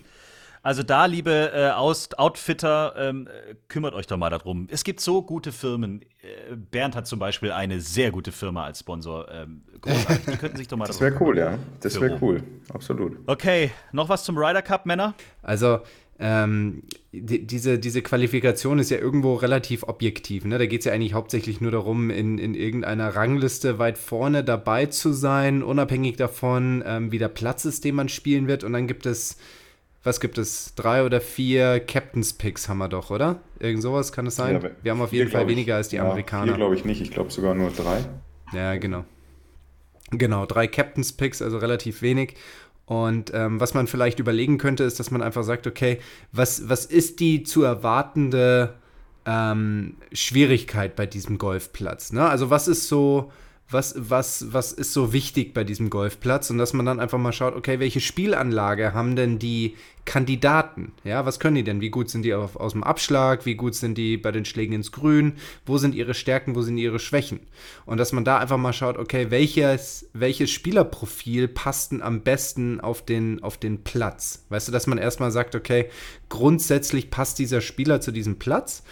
Also 0.65 0.81
da, 0.81 1.05
liebe 1.05 1.51
äh, 1.53 1.69
Outfitter, 1.69 2.95
ähm, 2.97 3.29
kümmert 3.67 3.93
euch 3.93 4.07
doch 4.07 4.17
mal 4.17 4.31
darum. 4.31 4.67
Es 4.71 4.83
gibt 4.83 4.99
so 4.99 5.21
gute 5.21 5.51
Firmen. 5.51 6.01
Äh, 6.01 6.55
Bernd 6.55 6.95
hat 6.95 7.05
zum 7.05 7.19
Beispiel 7.19 7.51
eine 7.51 7.79
sehr 7.81 8.09
gute 8.09 8.31
Firma 8.31 8.65
als 8.65 8.79
Sponsor. 8.79 9.27
Ähm, 9.31 9.61
großartig. 9.79 10.25
Die 10.25 10.37
könnten 10.37 10.57
sich 10.57 10.67
doch 10.67 10.75
mal 10.75 10.87
Das 10.87 10.99
wäre 10.99 11.15
cool, 11.21 11.37
ja. 11.37 11.59
Das 11.81 12.01
wäre 12.01 12.17
cool. 12.19 12.41
Absolut. 12.73 13.15
Okay, 13.27 13.69
noch 13.91 14.09
was 14.09 14.23
zum 14.23 14.39
Ryder 14.39 14.63
Cup, 14.63 14.87
Männer? 14.87 15.13
Also, 15.43 15.81
ähm, 16.17 16.81
die, 17.11 17.45
diese, 17.45 17.77
diese 17.77 18.01
Qualifikation 18.01 18.79
ist 18.79 18.89
ja 18.89 18.97
irgendwo 18.97 19.35
relativ 19.35 19.83
objektiv. 19.83 20.45
Ne? 20.45 20.57
Da 20.57 20.65
geht 20.65 20.79
es 20.79 20.85
ja 20.85 20.93
eigentlich 20.93 21.13
hauptsächlich 21.13 21.61
nur 21.61 21.69
darum, 21.69 22.09
in, 22.09 22.39
in 22.39 22.55
irgendeiner 22.55 23.15
Rangliste 23.15 23.77
weit 23.77 23.99
vorne 23.99 24.43
dabei 24.43 24.87
zu 24.87 25.13
sein, 25.13 25.61
unabhängig 25.61 26.15
davon, 26.15 26.83
ähm, 26.87 27.11
wie 27.11 27.19
der 27.19 27.27
Platz 27.27 27.65
ist, 27.65 27.83
den 27.85 27.93
man 27.93 28.09
spielen 28.09 28.47
wird. 28.47 28.63
Und 28.63 28.73
dann 28.73 28.87
gibt 28.87 29.05
es 29.05 29.37
was 30.05 30.19
gibt 30.19 30.37
es? 30.37 30.73
Drei 30.75 31.03
oder 31.03 31.19
vier 31.19 31.79
Captain's 31.79 32.33
Picks 32.33 32.69
haben 32.69 32.77
wir 32.77 32.87
doch, 32.87 33.09
oder? 33.09 33.41
Irgend 33.59 33.81
sowas 33.81 34.11
kann 34.11 34.27
es 34.27 34.35
sein? 34.35 34.61
Ja, 34.61 34.69
wir 34.81 34.91
haben 34.91 35.01
auf 35.01 35.11
jeden 35.11 35.31
Fall 35.31 35.47
weniger 35.47 35.73
ich, 35.73 35.77
als 35.77 35.89
die 35.89 35.95
ja, 35.97 36.03
Amerikaner. 36.03 36.45
Vier 36.45 36.55
glaube 36.55 36.75
ich 36.75 36.85
nicht, 36.85 37.01
ich 37.01 37.11
glaube 37.11 37.31
sogar 37.31 37.55
nur 37.55 37.71
drei. 37.71 38.05
Ja, 38.53 38.75
genau. 38.77 39.03
Genau, 40.11 40.45
drei 40.45 40.67
Captain's 40.67 41.11
Picks, 41.11 41.41
also 41.41 41.57
relativ 41.57 42.03
wenig. 42.03 42.35
Und 42.85 43.31
ähm, 43.33 43.59
was 43.59 43.73
man 43.73 43.87
vielleicht 43.87 44.19
überlegen 44.19 44.59
könnte, 44.59 44.83
ist, 44.83 44.99
dass 44.99 45.09
man 45.09 45.23
einfach 45.23 45.43
sagt, 45.43 45.65
okay, 45.65 45.97
was, 46.31 46.69
was 46.69 46.85
ist 46.85 47.19
die 47.19 47.41
zu 47.41 47.63
erwartende 47.63 48.75
ähm, 49.25 49.97
Schwierigkeit 50.13 50.95
bei 50.95 51.07
diesem 51.07 51.39
Golfplatz? 51.39 52.13
Ne? 52.13 52.29
Also 52.29 52.51
was 52.51 52.67
ist 52.67 52.87
so, 52.87 53.31
was, 53.69 53.95
was, 53.97 54.53
was 54.53 54.71
ist 54.71 54.93
so 54.93 55.11
wichtig 55.11 55.53
bei 55.53 55.63
diesem 55.63 55.89
Golfplatz 55.89 56.51
und 56.51 56.59
dass 56.59 56.73
man 56.73 56.85
dann 56.85 56.99
einfach 56.99 57.17
mal 57.17 57.33
schaut, 57.33 57.55
okay, 57.55 57.79
welche 57.79 57.99
Spielanlage 57.99 58.93
haben 58.93 59.15
denn 59.15 59.39
die 59.39 59.75
Kandidaten? 60.05 60.91
Ja, 61.03 61.25
was 61.25 61.39
können 61.39 61.55
die 61.55 61.63
denn? 61.63 61.81
Wie 61.81 61.89
gut 61.89 62.11
sind 62.11 62.21
die 62.21 62.35
auf, 62.35 62.57
aus 62.57 62.73
dem 62.73 62.83
Abschlag? 62.83 63.47
Wie 63.47 63.55
gut 63.55 63.73
sind 63.73 63.97
die 63.97 64.17
bei 64.17 64.31
den 64.31 64.45
Schlägen 64.45 64.75
ins 64.75 64.91
Grün? 64.91 65.33
Wo 65.65 65.79
sind 65.79 65.95
ihre 65.95 66.13
Stärken? 66.13 66.55
Wo 66.55 66.61
sind 66.61 66.77
ihre 66.77 66.99
Schwächen? 66.99 67.39
Und 67.87 67.97
dass 67.97 68.11
man 68.11 68.23
da 68.23 68.37
einfach 68.37 68.57
mal 68.57 68.71
schaut, 68.71 68.99
okay, 68.99 69.31
welches, 69.31 70.07
welches 70.13 70.51
Spielerprofil 70.51 71.47
passt 71.47 71.91
denn 71.91 72.03
am 72.03 72.21
besten 72.21 72.79
auf 72.79 73.03
den, 73.03 73.41
auf 73.41 73.57
den 73.57 73.83
Platz? 73.83 74.45
Weißt 74.49 74.67
du, 74.67 74.71
dass 74.71 74.85
man 74.85 74.99
erstmal 74.99 75.31
sagt, 75.31 75.55
okay, 75.55 75.89
grundsätzlich 76.29 77.09
passt 77.09 77.39
dieser 77.39 77.61
Spieler 77.61 77.99
zu 77.99 78.11
diesem 78.11 78.37
Platz 78.37 78.83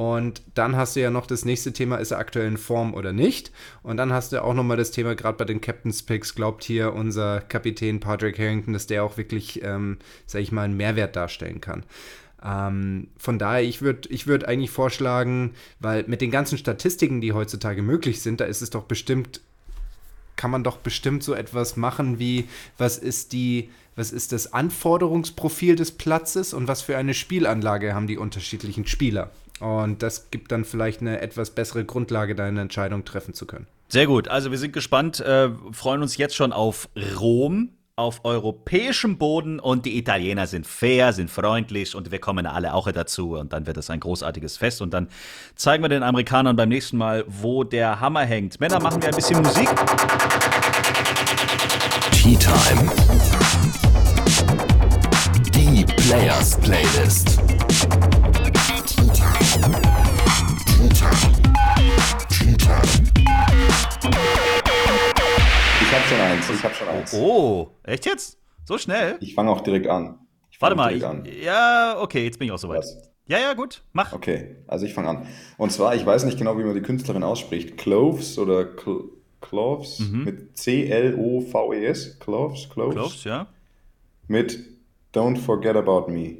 und 0.00 0.40
dann 0.54 0.76
hast 0.76 0.96
du 0.96 1.00
ja 1.00 1.10
noch 1.10 1.26
das 1.26 1.44
nächste 1.44 1.74
Thema, 1.74 1.96
ist 1.96 2.10
er 2.10 2.16
aktuell 2.16 2.48
in 2.48 2.56
Form 2.56 2.94
oder 2.94 3.12
nicht? 3.12 3.52
Und 3.82 3.98
dann 3.98 4.14
hast 4.14 4.32
du 4.32 4.42
auch 4.42 4.54
nochmal 4.54 4.78
das 4.78 4.92
Thema, 4.92 5.14
gerade 5.14 5.36
bei 5.36 5.44
den 5.44 5.60
Captain's 5.60 6.02
Picks, 6.02 6.34
glaubt 6.34 6.64
hier 6.64 6.94
unser 6.94 7.42
Kapitän 7.42 8.00
Patrick 8.00 8.38
Harrington, 8.38 8.72
dass 8.72 8.86
der 8.86 9.04
auch 9.04 9.18
wirklich, 9.18 9.62
ähm, 9.62 9.98
sag 10.24 10.40
ich 10.40 10.52
mal, 10.52 10.62
einen 10.62 10.78
Mehrwert 10.78 11.16
darstellen 11.16 11.60
kann. 11.60 11.84
Ähm, 12.42 13.08
von 13.18 13.38
daher, 13.38 13.62
ich 13.62 13.82
würde 13.82 14.08
ich 14.08 14.26
würd 14.26 14.46
eigentlich 14.46 14.70
vorschlagen, 14.70 15.52
weil 15.80 16.04
mit 16.06 16.22
den 16.22 16.30
ganzen 16.30 16.56
Statistiken, 16.56 17.20
die 17.20 17.34
heutzutage 17.34 17.82
möglich 17.82 18.22
sind, 18.22 18.40
da 18.40 18.46
ist 18.46 18.62
es 18.62 18.70
doch 18.70 18.84
bestimmt, 18.84 19.42
kann 20.40 20.50
man 20.50 20.64
doch 20.64 20.78
bestimmt 20.78 21.22
so 21.22 21.34
etwas 21.34 21.76
machen 21.76 22.18
wie, 22.18 22.48
was 22.78 22.96
ist 22.96 23.34
die, 23.34 23.68
was 23.94 24.10
ist 24.10 24.32
das 24.32 24.54
Anforderungsprofil 24.54 25.76
des 25.76 25.92
Platzes 25.92 26.54
und 26.54 26.66
was 26.66 26.80
für 26.80 26.96
eine 26.96 27.12
Spielanlage 27.12 27.92
haben 27.94 28.06
die 28.06 28.16
unterschiedlichen 28.16 28.86
Spieler. 28.86 29.32
Und 29.60 30.02
das 30.02 30.30
gibt 30.30 30.50
dann 30.50 30.64
vielleicht 30.64 31.02
eine 31.02 31.20
etwas 31.20 31.50
bessere 31.50 31.84
Grundlage, 31.84 32.34
deine 32.34 32.62
Entscheidung 32.62 33.04
treffen 33.04 33.34
zu 33.34 33.44
können. 33.44 33.66
Sehr 33.90 34.06
gut. 34.06 34.28
Also 34.28 34.50
wir 34.50 34.56
sind 34.56 34.72
gespannt, 34.72 35.20
äh, 35.20 35.50
freuen 35.72 36.00
uns 36.00 36.16
jetzt 36.16 36.34
schon 36.34 36.54
auf 36.54 36.88
Rom, 37.20 37.68
auf 38.00 38.24
europäischem 38.24 39.18
Boden 39.18 39.60
und 39.60 39.84
die 39.84 39.98
Italiener 39.98 40.46
sind 40.46 40.66
fair, 40.66 41.12
sind 41.12 41.30
freundlich 41.30 41.94
und 41.94 42.10
wir 42.10 42.18
kommen 42.18 42.46
alle 42.46 42.72
auch 42.72 42.90
dazu 42.90 43.36
und 43.36 43.52
dann 43.52 43.66
wird 43.66 43.76
es 43.76 43.90
ein 43.90 44.00
großartiges 44.00 44.56
Fest 44.56 44.80
und 44.80 44.94
dann 44.94 45.08
zeigen 45.54 45.84
wir 45.84 45.88
den 45.88 46.02
Amerikanern 46.02 46.56
beim 46.56 46.70
nächsten 46.70 46.96
Mal, 46.96 47.24
wo 47.28 47.62
der 47.62 48.00
Hammer 48.00 48.22
hängt. 48.22 48.58
Männer, 48.58 48.80
machen 48.80 49.02
wir 49.02 49.10
ein 49.10 49.14
bisschen 49.14 49.42
Musik. 49.42 49.68
Tea 52.12 52.36
Time. 52.36 52.90
Die 55.54 55.84
Players 55.84 56.58
Playlist. 56.58 57.38
Ich 65.82 65.96
hab 65.96 66.06
schon 66.08 66.20
eins, 66.40 66.58
ich 66.58 66.64
hab 66.64 66.74
schon 66.74 66.88
eins. 66.88 67.14
Oh, 67.14 67.70
echt 67.82 68.06
jetzt? 68.06 68.38
So 68.64 68.78
schnell? 68.78 69.16
Ich 69.20 69.34
fange 69.34 69.50
auch 69.50 69.60
direkt 69.60 69.86
an. 69.86 70.18
Warte 70.58 70.76
mal, 70.76 70.94
ich, 70.94 71.42
ja, 71.42 71.96
okay, 71.98 72.24
jetzt 72.24 72.38
bin 72.38 72.48
ich 72.48 72.52
auch 72.52 72.58
soweit. 72.58 72.80
Was? 72.80 73.10
Ja, 73.26 73.38
ja, 73.38 73.54
gut, 73.54 73.82
mach. 73.92 74.12
Okay, 74.12 74.56
also 74.66 74.84
ich 74.84 74.92
fange 74.92 75.08
an. 75.08 75.26
Und 75.56 75.72
zwar, 75.72 75.94
ich 75.94 76.04
weiß 76.04 76.24
nicht 76.24 76.36
genau, 76.36 76.58
wie 76.58 76.64
man 76.64 76.74
die 76.74 76.82
Künstlerin 76.82 77.22
ausspricht. 77.22 77.78
Cloves 77.78 78.38
oder 78.38 78.76
Cl 78.76 79.04
Cloves 79.40 80.00
mhm. 80.00 80.24
mit 80.24 80.58
C-L-O-V-E-S. 80.58 82.18
Cloves, 82.18 82.68
Cloves. 82.68 82.94
Cloves, 82.94 83.24
ja. 83.24 83.46
Mit 84.28 84.58
Don't 85.14 85.38
Forget 85.38 85.76
About 85.76 86.12
Me. 86.12 86.36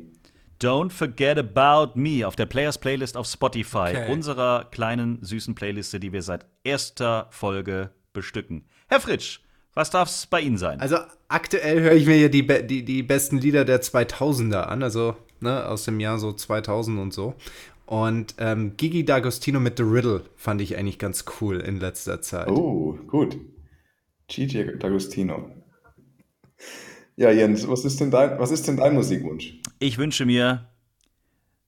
Don't 0.61 0.91
Forget 0.91 1.39
About 1.39 1.99
Me 1.99 2.27
auf 2.27 2.37
der 2.37 2.45
Players 2.45 2.77
Playlist 2.77 3.17
auf 3.17 3.27
Spotify, 3.27 3.95
Okay. 3.97 4.13
unserer 4.13 4.67
kleinen 4.71 5.19
süßen 5.23 5.55
Playliste, 5.55 5.99
die 5.99 6.13
wir 6.13 6.21
seit 6.21 6.45
erster 6.63 7.29
Folge 7.31 7.91
bestücken. 8.13 8.67
Herr 8.89 9.01
Fritsch, 9.01 9.41
was 9.75 9.91
darf's 9.91 10.27
bei 10.27 10.41
Ihnen 10.41 10.59
sein? 10.59 10.81
Also 10.81 10.97
aktuell 11.29 11.81
höre 11.81 11.93
ich 11.93 12.07
mir 12.07 12.17
hier 12.17 12.31
die, 12.31 12.47
die, 12.67 12.85
die 12.85 13.03
besten 13.03 13.39
Lieder 13.39 13.65
der 13.65 13.83
2000er 13.83 14.63
an, 14.63 14.83
also 14.83 15.17
ne, 15.41 15.67
aus 15.67 15.85
dem 15.85 16.01
Jahr 16.01 16.19
so 16.19 16.33
2000 16.33 16.99
und 16.99 17.13
so. 17.13 17.35
Und 17.87 18.37
ähm, 18.39 18.77
Gigi 18.77 19.03
D'Agostino 19.03 19.59
mit 19.59 19.77
The 19.77 19.83
Riddle 19.83 20.25
fand 20.37 20.61
ich 20.61 20.77
eigentlich 20.77 20.99
ganz 20.99 21.25
cool 21.41 21.61
in 21.61 21.81
letzter 21.81 22.21
Zeit. 22.23 22.49
Oh, 22.49 22.97
gut. 23.09 23.37
Gigi 24.29 24.61
D'Agostino. 24.61 25.51
Ja, 27.17 27.31
Jens, 27.33 27.69
was 27.69 27.85
ist 27.85 28.01
denn 28.01 28.11
dein, 28.11 28.39
was 28.39 28.51
ist 28.51 28.69
denn 28.69 28.77
dein 28.77 28.95
Musikwunsch? 28.95 29.59
Ich 29.81 29.99
wünsche 29.99 30.25
mir 30.25 30.71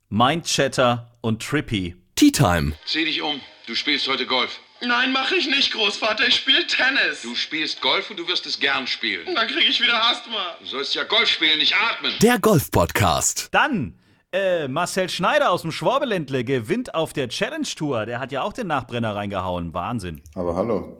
Mindchatter 0.08 1.10
und 1.20 1.42
Trippy. 1.42 1.96
Tea 2.14 2.30
Time. 2.30 2.74
Zieh 2.86 3.04
dich 3.04 3.20
um. 3.22 3.40
Du 3.66 3.74
spielst 3.74 4.06
heute 4.08 4.26
Golf. 4.26 4.60
Nein, 4.84 5.12
mache 5.12 5.36
ich 5.36 5.48
nicht, 5.48 5.72
Großvater. 5.72 6.26
Ich 6.26 6.34
spiele 6.34 6.66
Tennis. 6.66 7.22
Du 7.22 7.36
spielst 7.36 7.80
Golf 7.80 8.10
und 8.10 8.18
du 8.18 8.26
wirst 8.26 8.46
es 8.46 8.58
gern 8.58 8.88
spielen. 8.88 9.32
Dann 9.32 9.46
kriege 9.46 9.70
ich 9.70 9.80
wieder 9.80 9.94
Asthma. 10.10 10.56
Du 10.58 10.66
sollst 10.66 10.96
ja 10.96 11.04
Golf 11.04 11.28
spielen, 11.28 11.58
nicht 11.58 11.76
atmen. 11.76 12.10
Der 12.20 12.40
Golf 12.40 12.68
Podcast. 12.72 13.48
Dann 13.52 13.94
äh, 14.32 14.66
Marcel 14.66 15.08
Schneider 15.08 15.52
aus 15.52 15.62
dem 15.62 15.70
Schwabeländle 15.70 16.42
gewinnt 16.42 16.96
auf 16.96 17.12
der 17.12 17.28
Challenge 17.28 17.68
Tour. 17.76 18.06
Der 18.06 18.18
hat 18.18 18.32
ja 18.32 18.42
auch 18.42 18.52
den 18.52 18.66
Nachbrenner 18.66 19.14
reingehauen. 19.14 19.72
Wahnsinn. 19.72 20.20
Aber 20.34 20.56
hallo. 20.56 20.98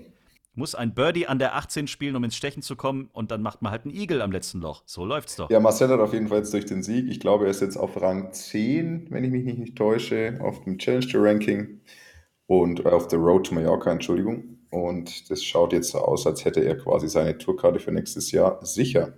Muss 0.55 0.77
ein 0.77 0.95
Birdie 0.95 1.27
an 1.27 1.41
der 1.41 1.57
18 1.57 1.89
spielen, 1.89 2.15
um 2.15 2.23
ins 2.23 2.37
Stechen 2.37 2.63
zu 2.63 2.77
kommen, 2.77 3.09
und 3.13 3.33
dann 3.33 3.43
macht 3.43 3.63
man 3.63 3.73
halt 3.73 3.85
einen 3.85 3.95
Igel 3.95 4.23
am 4.23 4.31
letzten 4.31 4.61
Loch. 4.61 4.83
So 4.87 5.05
läuft's 5.05 5.35
doch. 5.35 5.51
Ja, 5.51 5.59
Marcel 5.59 5.89
hat 5.89 5.99
auf 5.99 6.13
jeden 6.13 6.29
Fall 6.29 6.39
jetzt 6.39 6.53
durch 6.53 6.67
den 6.67 6.85
Sieg. 6.85 7.09
Ich 7.09 7.19
glaube, 7.19 7.47
er 7.47 7.51
ist 7.51 7.63
jetzt 7.63 7.77
auf 7.77 8.01
Rang 8.01 8.33
10, 8.33 9.09
wenn 9.11 9.25
ich 9.25 9.33
mich 9.33 9.45
nicht, 9.45 9.59
nicht 9.59 9.77
täusche, 9.77 10.39
auf 10.41 10.63
dem 10.63 10.79
Challenge 10.79 11.09
Tour 11.09 11.25
Ranking 11.25 11.81
und 12.61 12.85
äh, 12.85 12.89
auf 12.91 13.09
der 13.09 13.19
Road 13.19 13.47
to 13.47 13.55
Mallorca, 13.55 13.91
Entschuldigung. 13.91 14.59
Und 14.71 15.31
das 15.31 15.43
schaut 15.43 15.73
jetzt 15.73 15.91
so 15.91 15.99
aus, 15.99 16.27
als 16.27 16.45
hätte 16.45 16.61
er 16.61 16.77
quasi 16.77 17.09
seine 17.09 17.37
Tourkarte 17.39 17.79
für 17.79 17.93
nächstes 17.93 18.31
Jahr 18.31 18.59
sicher. 18.65 19.15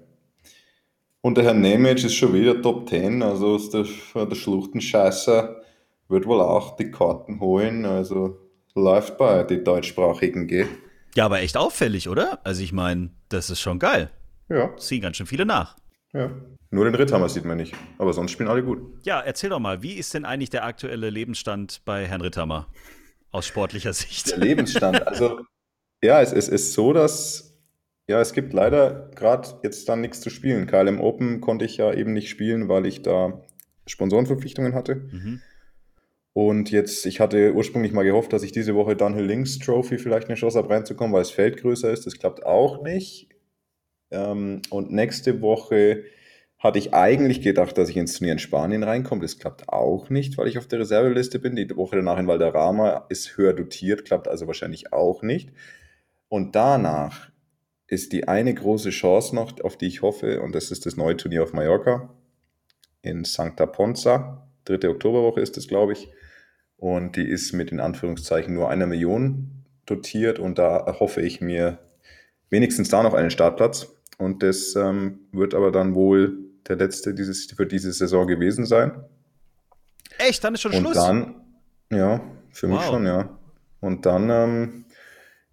Und 1.21 1.37
der 1.37 1.45
Herr 1.45 1.55
Nemec 1.55 2.05
ist 2.05 2.15
schon 2.15 2.33
wieder 2.33 2.61
Top 2.61 2.89
10, 2.89 3.23
also 3.23 3.57
ist 3.57 3.73
der, 3.73 3.87
der 4.27 4.35
Schluchtenscheißer 4.35 5.61
wird 6.09 6.27
wohl 6.27 6.41
auch 6.41 6.77
die 6.77 6.91
Karten 6.91 7.41
holen. 7.41 7.87
Also 7.87 8.39
läuft 8.75 9.19
bei 9.19 9.43
die 9.43 9.65
deutschsprachigen, 9.65 10.47
gell? 10.47 10.69
Ja, 11.17 11.25
aber 11.25 11.41
echt 11.41 11.57
auffällig, 11.57 12.09
oder? 12.09 12.41
Also 12.45 12.63
ich 12.63 12.73
meine, 12.73 13.11
das 13.31 13.51
ist 13.51 13.61
schon 13.61 13.79
geil. 13.79 14.11
Ja, 14.49 14.77
Ziehen 14.77 15.01
ganz 15.01 15.17
schön 15.17 15.27
viele 15.27 15.47
nach. 15.47 15.77
ja. 16.13 16.31
Nur 16.71 16.85
den 16.87 16.95
Ritthammer 16.97 17.29
sieht 17.29 17.45
man 17.45 17.57
nicht, 17.57 17.73
aber 17.99 18.13
sonst 18.13 18.33
spielen 18.33 18.49
alle 18.49 18.65
gut. 18.65 18.81
Ja, 19.05 19.21
erzähl 19.21 19.49
doch 19.49 19.61
mal, 19.61 19.83
wie 19.83 19.93
ist 19.93 20.13
denn 20.13 20.25
eigentlich 20.25 20.51
der 20.51 20.65
aktuelle 20.65 21.09
Lebensstand 21.09 21.83
bei 21.85 22.05
Herrn 22.05 22.21
Ritthammer 22.21 22.67
aus 23.35 23.47
sportlicher 23.47 23.93
Sicht? 23.93 24.31
Der 24.31 24.39
Lebensstand. 24.39 25.07
Also, 25.07 25.41
ja, 26.03 26.23
es, 26.23 26.33
es 26.33 26.49
ist 26.49 26.73
so, 26.73 26.93
dass 26.93 27.55
ja, 28.07 28.21
es 28.21 28.33
gibt 28.35 28.53
leider 28.53 29.11
gerade 29.15 29.49
jetzt 29.63 29.89
dann 29.89 30.03
nichts 30.03 30.21
zu 30.21 30.29
spielen. 30.29 30.67
KLM 30.67 31.01
Open 31.01 31.41
konnte 31.41 31.65
ich 31.65 31.79
ja 31.79 31.93
eben 31.93 32.13
nicht 32.13 32.29
spielen, 32.29 32.69
weil 32.69 32.87
ich 32.87 33.03
da 33.03 33.43
Sponsorenverpflichtungen 33.87 34.75
hatte. 34.75 34.97
Mhm. 34.97 35.41
Und 36.35 36.71
jetzt, 36.71 37.07
ich 37.07 37.21
hatte 37.21 37.55
ursprünglich 37.55 37.93
mal 37.93 38.03
gehofft, 38.03 38.33
dass 38.33 38.43
ich 38.43 38.53
diese 38.53 38.75
Woche 38.75 38.97
Dunhill 38.97 39.25
Links 39.25 39.59
Trophy 39.59 39.99
vielleicht 39.99 40.29
eine 40.29 40.37
Chance 40.37 40.59
habe 40.59 40.69
reinzukommen, 40.69 41.15
weil 41.15 41.23
das 41.23 41.31
Feld 41.31 41.57
größer 41.59 41.91
ist. 41.91 42.07
Das 42.07 42.19
klappt 42.19 42.45
auch 42.45 42.83
nicht. 42.83 43.29
Ähm, 44.11 44.61
und 44.71 44.93
nächste 44.93 45.41
Woche 45.41 46.05
hatte 46.59 46.79
ich 46.79 46.95
eigentlich 46.95 47.43
gedacht, 47.43 47.77
dass 47.77 47.91
ich 47.91 47.97
ins 47.97 48.15
Turnier 48.15 48.33
in 48.33 48.39
Spanien 48.39 48.83
reinkomme. 48.83 49.21
Das 49.21 49.39
klappt 49.39 49.69
auch 49.69 50.09
nicht, 50.09 50.39
weil 50.39 50.49
ich 50.49 50.57
auf 50.57 50.67
der 50.67 50.81
Reserveliste 50.81 51.39
bin. 51.39 51.57
Die 51.57 51.77
Woche 51.77 51.97
danach 51.97 52.19
in 52.19 52.27
Valderrama 52.27 53.07
ist 53.11 53.37
höher 53.37 53.53
dotiert, 53.53 54.05
klappt 54.05 54.29
also 54.29 54.47
wahrscheinlich 54.47 54.93
auch 54.93 55.23
nicht. 55.23 55.51
Und 56.29 56.57
danach 56.57 57.31
ist 57.87 58.13
die 58.13 58.27
eine 58.27 58.55
große 58.55 58.91
Chance 58.91 59.35
noch, 59.35 59.61
auf 59.63 59.77
die 59.77 59.87
ich 59.87 60.03
hoffe, 60.03 60.41
und 60.41 60.55
das 60.55 60.71
ist 60.71 60.87
das 60.87 60.97
neue 60.97 61.17
Turnier 61.17 61.43
auf 61.43 61.53
Mallorca 61.53 62.09
in 63.03 63.25
Santa 63.25 63.67
Ponza. 63.67 64.49
Dritte 64.65 64.89
Oktoberwoche 64.89 65.41
ist 65.41 65.57
es, 65.59 65.69
glaube 65.69 65.93
ich. 65.93 66.09
Und 66.77 67.17
die 67.17 67.29
ist 67.29 67.53
mit 67.53 67.71
in 67.71 67.81
Anführungszeichen 67.81 68.55
nur 68.55 68.71
einer 68.71 68.87
Million 68.87 69.65
dotiert 69.87 70.39
und 70.39 70.59
da 70.59 70.79
erhoffe 70.79 71.21
ich 71.21 71.41
mir 71.41 71.79
wenigstens 72.51 72.89
da 72.89 73.03
noch 73.03 73.15
einen 73.15 73.31
Startplatz. 73.31 73.94
Und 74.19 74.43
das 74.43 74.75
ähm, 74.77 75.21
wird 75.33 75.55
aber 75.55 75.71
dann 75.73 75.95
wohl 75.95 76.39
der 76.69 76.77
letzte 76.77 77.15
dieses, 77.15 77.47
für 77.47 77.67
diese 77.67 77.93
Saison 77.93 78.27
gewesen 78.27 78.65
sein. 78.65 78.93
Echt, 80.19 80.43
dann 80.45 80.55
ist 80.55 80.61
schon 80.63 80.73
Und 80.73 80.81
Schluss. 80.83 80.95
dann, 80.95 81.35
ja, 81.91 82.21
für 82.51 82.69
mich 82.69 82.79
Wow. 82.79 82.85
schon, 82.87 83.07
ja. 83.07 83.39
Und 83.81 84.07
dann, 84.07 84.31
ähm, 84.31 84.85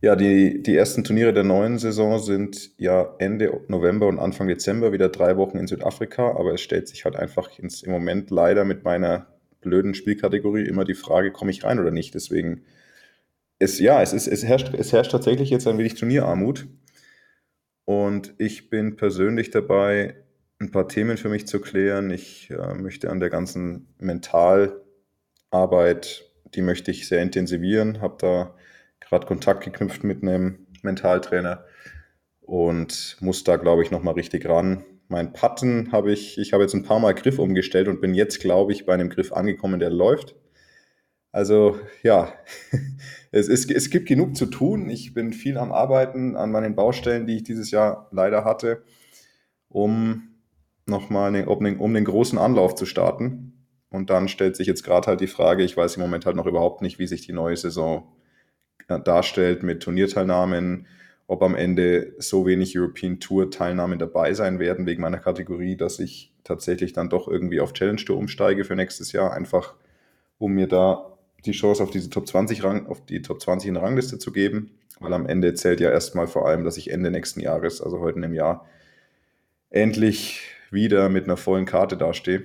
ja, 0.02 0.16
die, 0.16 0.62
die 0.64 0.76
ersten 0.76 1.04
Turniere 1.04 1.34
der 1.34 1.44
neuen 1.44 1.78
Saison 1.78 2.20
sind 2.20 2.72
ja 2.78 3.16
Ende 3.20 3.62
November 3.68 4.08
und 4.08 4.20
Anfang 4.20 4.48
Dezember 4.48 4.92
wieder 4.92 5.10
drei 5.10 5.38
Wochen 5.38 5.58
in 5.58 5.68
Südafrika, 5.68 6.32
aber 6.32 6.54
es 6.54 6.62
stellt 6.62 6.88
sich 6.88 7.06
halt 7.06 7.16
einfach 7.16 7.58
ins, 7.60 7.84
im 7.84 7.92
Moment 7.92 8.32
leider 8.32 8.64
mit 8.64 8.84
meiner 8.84 9.28
blöden 9.62 9.94
Spielkategorie 9.94 10.66
immer 10.66 10.86
die 10.86 10.96
Frage, 10.96 11.32
komme 11.32 11.52
ich 11.52 11.64
rein 11.64 11.80
oder 11.80 11.92
nicht? 11.92 12.16
Deswegen, 12.16 12.64
es, 13.60 13.80
ja, 13.80 14.02
es, 14.02 14.14
ist, 14.14 14.28
es, 14.28 14.44
herrscht, 14.44 14.74
es 14.74 14.92
herrscht 14.92 15.12
tatsächlich 15.12 15.50
jetzt 15.52 15.68
ein 15.68 15.78
wenig 15.78 15.96
Turnierarmut. 15.96 16.68
Und 17.86 18.34
ich 18.38 18.70
bin 18.70 18.96
persönlich 18.96 19.52
dabei, 19.52 20.16
ein 20.60 20.72
paar 20.72 20.88
Themen 20.88 21.18
für 21.18 21.30
mich 21.30 21.48
zu 21.48 21.60
klären. 21.60 22.12
Ich 22.12 22.50
äh, 22.52 22.74
möchte 22.76 23.10
an 23.10 23.20
der 23.20 23.30
ganzen 23.30 23.88
Mentalarbeit, 24.00 24.82
die 26.54 26.62
möchte 26.62 26.92
ich 26.92 27.08
sehr 27.08 27.22
intensivieren, 27.22 28.02
habe 28.02 28.18
da 28.20 28.56
gerade 29.00 29.26
Kontakt 29.26 29.64
geknüpft 29.64 30.04
mit 30.04 30.22
einem 30.22 30.68
Mentaltrainer 30.84 31.66
und 32.42 33.18
muss 33.20 33.44
da, 33.44 33.56
glaube 33.58 33.84
ich, 33.84 33.92
nochmal 33.92 34.14
richtig 34.14 34.48
ran. 34.48 34.84
Mein 35.08 35.34
Patten 35.34 35.92
habe 35.92 36.12
ich, 36.12 36.38
ich 36.38 36.54
habe 36.54 36.64
jetzt 36.64 36.74
ein 36.74 36.84
paar 36.84 37.00
Mal 37.00 37.14
Griff 37.14 37.40
umgestellt 37.40 37.88
und 37.88 38.00
bin 38.00 38.14
jetzt, 38.14 38.40
glaube 38.40 38.72
ich, 38.72 38.86
bei 38.86 38.94
einem 38.94 39.10
Griff 39.10 39.34
angekommen, 39.34 39.80
der 39.80 39.90
läuft. 39.90 40.36
Also 41.32 41.80
ja, 42.04 42.34
es, 43.32 43.48
ist, 43.48 43.72
es 43.72 43.90
gibt 43.90 44.08
genug 44.08 44.36
zu 44.36 44.46
tun. 44.46 44.90
Ich 44.90 45.14
bin 45.14 45.34
viel 45.34 45.58
am 45.58 45.72
Arbeiten 45.72 46.36
an 46.36 46.52
meinen 46.52 46.76
Baustellen, 46.76 47.26
die 47.26 47.38
ich 47.38 47.44
dieses 47.44 47.72
Jahr 47.72 48.10
leider 48.12 48.44
hatte, 48.44 48.84
um 49.70 50.30
nochmal 50.86 51.48
um, 51.48 51.64
den, 51.64 51.78
um 51.78 51.94
den 51.94 52.06
großen 52.06 52.38
Anlauf 52.38 52.76
zu 52.76 52.86
starten. 52.86 53.54
Und 53.90 54.10
dann 54.10 54.28
stellt 54.28 54.56
sich 54.56 54.68
jetzt 54.68 54.84
gerade 54.84 55.08
halt 55.08 55.22
die 55.22 55.28
Frage, 55.28 55.64
ich 55.64 55.76
weiß 55.76 55.96
im 55.96 56.02
Moment 56.02 56.26
halt 56.26 56.36
noch 56.36 56.48
überhaupt 56.48 56.82
nicht, 56.82 57.00
wie 57.00 57.08
sich 57.08 57.26
die 57.26 57.34
neue 57.34 57.58
Saison 57.58 58.12
äh, 58.88 59.00
darstellt 59.00 59.64
mit 59.64 59.84
Turnierteilnahmen, 59.84 60.88
ob 61.28 61.44
am 61.44 61.56
Ende 61.56 62.14
so 62.18 62.46
wenig 62.46 62.78
European 62.78 63.20
Tour 63.20 63.52
Teilnahmen 63.52 64.00
dabei 64.00 64.34
sein 64.34 64.60
werden 64.60 64.86
wegen 64.86 65.02
meiner 65.02 65.20
Kategorie, 65.20 65.78
dass 65.78 66.00
ich 66.00 66.34
tatsächlich 66.44 66.94
dann 66.94 67.10
doch 67.10 67.28
irgendwie 67.28 67.62
auf 67.62 67.74
Challenge 67.74 68.04
Tour 68.04 68.18
umsteige 68.18 68.66
für 68.66 68.76
nächstes 68.76 69.12
Jahr, 69.12 69.34
einfach 69.34 69.76
um 70.38 70.54
mir 70.54 70.68
da 70.68 71.11
die 71.46 71.52
Chance 71.52 71.84
auf 71.84 71.92
diese 71.92 72.10
Top 72.10 72.28
20 72.28 72.64
Rang, 72.64 72.88
auf 72.88 73.06
die 73.06 73.22
Top 73.22 73.42
20 73.42 73.70
in 73.70 73.74
der 73.76 73.84
Rangliste 73.84 74.20
zu 74.20 74.32
geben, 74.32 74.72
weil 75.00 75.14
am 75.14 75.26
Ende 75.26 75.54
zählt 75.54 75.80
ja 75.80 75.90
erstmal 75.90 76.28
vor 76.28 76.48
allem, 76.48 76.64
dass 76.64 76.78
ich 76.78 76.92
Ende 76.92 77.12
nächsten 77.12 77.40
Jahres, 77.40 77.82
also 77.82 78.00
heute 78.00 78.20
im 78.20 78.34
Jahr, 78.34 78.68
endlich 79.70 80.42
wieder 80.70 81.10
mit 81.10 81.26
einer 81.26 81.38
vollen 81.38 81.66
Karte 81.66 81.98
dastehe. 81.98 82.44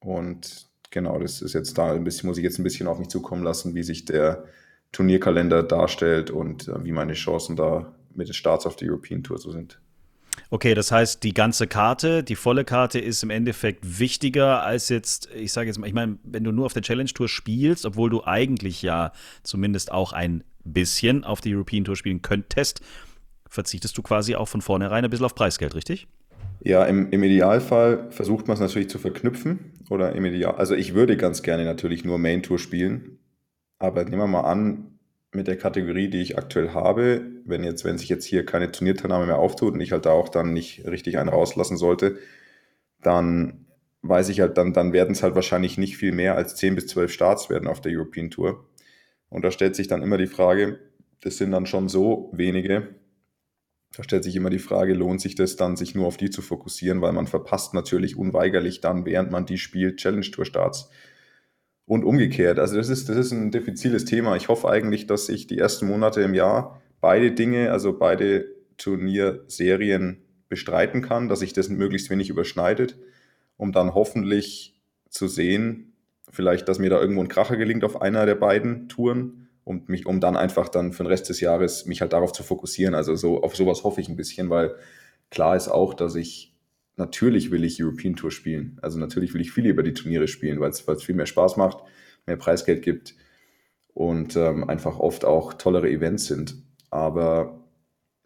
Und 0.00 0.68
genau, 0.90 1.18
das 1.18 1.42
ist 1.42 1.52
jetzt 1.54 1.78
da 1.78 1.92
ein 1.92 2.04
bisschen, 2.04 2.28
muss 2.28 2.38
ich 2.38 2.44
jetzt 2.44 2.58
ein 2.58 2.64
bisschen 2.64 2.86
auf 2.86 2.98
mich 2.98 3.08
zukommen 3.08 3.44
lassen, 3.44 3.74
wie 3.74 3.82
sich 3.82 4.04
der 4.04 4.44
Turnierkalender 4.92 5.62
darstellt 5.62 6.30
und 6.30 6.68
äh, 6.68 6.84
wie 6.84 6.92
meine 6.92 7.14
Chancen 7.14 7.56
da 7.56 7.94
mit 8.14 8.28
den 8.28 8.34
Starts 8.34 8.66
auf 8.66 8.76
der 8.76 8.88
European 8.88 9.22
Tour 9.22 9.38
so 9.38 9.50
sind. 9.50 9.80
Okay, 10.50 10.74
das 10.74 10.92
heißt, 10.92 11.22
die 11.22 11.34
ganze 11.34 11.66
Karte, 11.66 12.22
die 12.22 12.36
volle 12.36 12.64
Karte 12.64 12.98
ist 12.98 13.22
im 13.22 13.30
Endeffekt 13.30 13.98
wichtiger 13.98 14.62
als 14.62 14.88
jetzt, 14.88 15.28
ich 15.34 15.52
sage 15.52 15.68
jetzt 15.68 15.78
mal, 15.78 15.86
ich 15.86 15.94
meine, 15.94 16.18
wenn 16.24 16.44
du 16.44 16.52
nur 16.52 16.66
auf 16.66 16.72
der 16.72 16.82
Challenge 16.82 17.10
Tour 17.10 17.28
spielst, 17.28 17.86
obwohl 17.86 18.10
du 18.10 18.24
eigentlich 18.24 18.82
ja 18.82 19.12
zumindest 19.42 19.92
auch 19.92 20.12
ein 20.12 20.44
bisschen 20.64 21.24
auf 21.24 21.40
der 21.40 21.54
European 21.54 21.84
Tour 21.84 21.96
spielen 21.96 22.22
könntest, 22.22 22.80
verzichtest 23.48 23.96
du 23.96 24.02
quasi 24.02 24.34
auch 24.34 24.48
von 24.48 24.62
vornherein 24.62 25.04
ein 25.04 25.10
bisschen 25.10 25.26
auf 25.26 25.34
Preisgeld, 25.34 25.74
richtig? 25.74 26.06
Ja, 26.64 26.84
im, 26.84 27.10
im 27.10 27.22
Idealfall 27.22 28.06
versucht 28.10 28.46
man 28.46 28.54
es 28.54 28.60
natürlich 28.60 28.88
zu 28.88 28.98
verknüpfen. 28.98 29.72
Oder 29.90 30.14
im 30.14 30.24
Ideal, 30.24 30.54
also 30.54 30.74
ich 30.74 30.94
würde 30.94 31.16
ganz 31.16 31.42
gerne 31.42 31.64
natürlich 31.64 32.04
nur 32.04 32.18
Main 32.18 32.42
Tour 32.42 32.58
spielen. 32.58 33.18
Aber 33.78 34.04
nehmen 34.04 34.18
wir 34.18 34.26
mal 34.28 34.42
an, 34.42 34.98
mit 35.32 35.46
der 35.46 35.56
Kategorie, 35.56 36.08
die 36.08 36.20
ich 36.20 36.38
aktuell 36.38 36.70
habe, 36.70 37.22
wenn 37.44 37.64
jetzt, 37.64 37.84
wenn 37.84 37.98
sich 37.98 38.08
jetzt 38.08 38.24
hier 38.24 38.44
keine 38.44 38.70
Turnierteilnahme 38.70 39.26
mehr 39.26 39.38
auftut 39.38 39.74
und 39.74 39.80
ich 39.80 39.92
halt 39.92 40.06
da 40.06 40.10
auch 40.10 40.28
dann 40.28 40.52
nicht 40.52 40.86
richtig 40.86 41.18
einen 41.18 41.30
rauslassen 41.30 41.76
sollte, 41.76 42.18
dann 43.02 43.66
weiß 44.02 44.28
ich 44.30 44.40
halt, 44.40 44.58
dann, 44.58 44.72
dann 44.72 44.92
werden 44.92 45.12
es 45.12 45.22
halt 45.22 45.34
wahrscheinlich 45.34 45.78
nicht 45.78 45.96
viel 45.96 46.12
mehr 46.12 46.36
als 46.36 46.56
10 46.56 46.74
bis 46.74 46.86
12 46.88 47.12
Starts 47.12 47.50
werden 47.50 47.68
auf 47.68 47.80
der 47.80 47.92
European 47.92 48.30
Tour. 48.30 48.68
Und 49.28 49.44
da 49.44 49.50
stellt 49.50 49.76
sich 49.76 49.88
dann 49.88 50.02
immer 50.02 50.18
die 50.18 50.26
Frage, 50.26 50.78
das 51.20 51.38
sind 51.38 51.52
dann 51.52 51.66
schon 51.66 51.88
so 51.88 52.30
wenige, 52.34 52.88
Da 53.96 54.02
stellt 54.02 54.24
sich 54.24 54.36
immer 54.36 54.50
die 54.50 54.58
Frage, 54.58 54.94
lohnt 54.94 55.20
sich 55.20 55.34
das 55.34 55.56
dann, 55.56 55.76
sich 55.76 55.94
nur 55.94 56.06
auf 56.06 56.16
die 56.16 56.30
zu 56.30 56.40
fokussieren, 56.42 57.02
weil 57.02 57.12
man 57.12 57.26
verpasst 57.26 57.74
natürlich 57.74 58.16
unweigerlich 58.16 58.80
dann, 58.80 59.04
während 59.06 59.30
man 59.30 59.44
die 59.46 59.58
spielt, 59.58 59.98
Challenge-Tour-Starts. 59.98 60.90
Und 61.84 62.04
umgekehrt. 62.04 62.58
Also 62.58 62.76
das 62.76 62.88
ist, 62.88 63.08
das 63.08 63.16
ist 63.16 63.32
ein 63.32 63.50
diffiziles 63.50 64.04
Thema. 64.04 64.36
Ich 64.36 64.48
hoffe 64.48 64.68
eigentlich, 64.70 65.06
dass 65.06 65.28
ich 65.28 65.46
die 65.46 65.58
ersten 65.58 65.86
Monate 65.86 66.22
im 66.22 66.32
Jahr 66.32 66.80
beide 67.00 67.32
Dinge, 67.32 67.72
also 67.72 67.98
beide 67.98 68.46
Turnierserien 68.78 70.22
bestreiten 70.48 71.02
kann, 71.02 71.28
dass 71.28 71.40
sich 71.40 71.52
das 71.52 71.68
möglichst 71.68 72.08
wenig 72.10 72.30
überschneidet, 72.30 72.96
um 73.56 73.72
dann 73.72 73.94
hoffentlich 73.94 74.80
zu 75.08 75.26
sehen, 75.26 75.92
vielleicht, 76.30 76.68
dass 76.68 76.78
mir 76.78 76.90
da 76.90 77.00
irgendwo 77.00 77.22
ein 77.22 77.28
Kracher 77.28 77.56
gelingt 77.56 77.84
auf 77.84 78.00
einer 78.00 78.26
der 78.26 78.34
beiden 78.34 78.88
Touren 78.88 79.48
und 79.64 79.88
mich, 79.88 80.06
um 80.06 80.20
dann 80.20 80.36
einfach 80.36 80.68
dann 80.68 80.92
für 80.92 81.04
den 81.04 81.08
Rest 81.08 81.28
des 81.28 81.40
Jahres 81.40 81.86
mich 81.86 82.00
halt 82.00 82.12
darauf 82.12 82.32
zu 82.32 82.42
fokussieren. 82.42 82.94
Also 82.94 83.14
so 83.16 83.42
auf 83.42 83.56
sowas 83.56 83.84
hoffe 83.84 84.00
ich 84.00 84.08
ein 84.08 84.16
bisschen, 84.16 84.50
weil 84.50 84.74
klar 85.30 85.56
ist 85.56 85.68
auch, 85.68 85.94
dass 85.94 86.14
ich 86.14 86.51
natürlich 86.96 87.50
will 87.50 87.64
ich 87.64 87.82
European 87.82 88.16
Tour 88.16 88.30
spielen. 88.30 88.78
Also 88.82 88.98
natürlich 88.98 89.34
will 89.34 89.40
ich 89.40 89.52
viel 89.52 89.66
über 89.66 89.82
die 89.82 89.94
Turniere 89.94 90.28
spielen, 90.28 90.60
weil 90.60 90.70
es 90.70 90.80
viel 91.02 91.14
mehr 91.14 91.26
Spaß 91.26 91.56
macht, 91.56 91.78
mehr 92.26 92.36
Preisgeld 92.36 92.82
gibt 92.82 93.14
und 93.94 94.36
ähm, 94.36 94.68
einfach 94.68 94.98
oft 94.98 95.24
auch 95.24 95.54
tollere 95.54 95.90
Events 95.90 96.26
sind. 96.26 96.56
Aber 96.90 97.58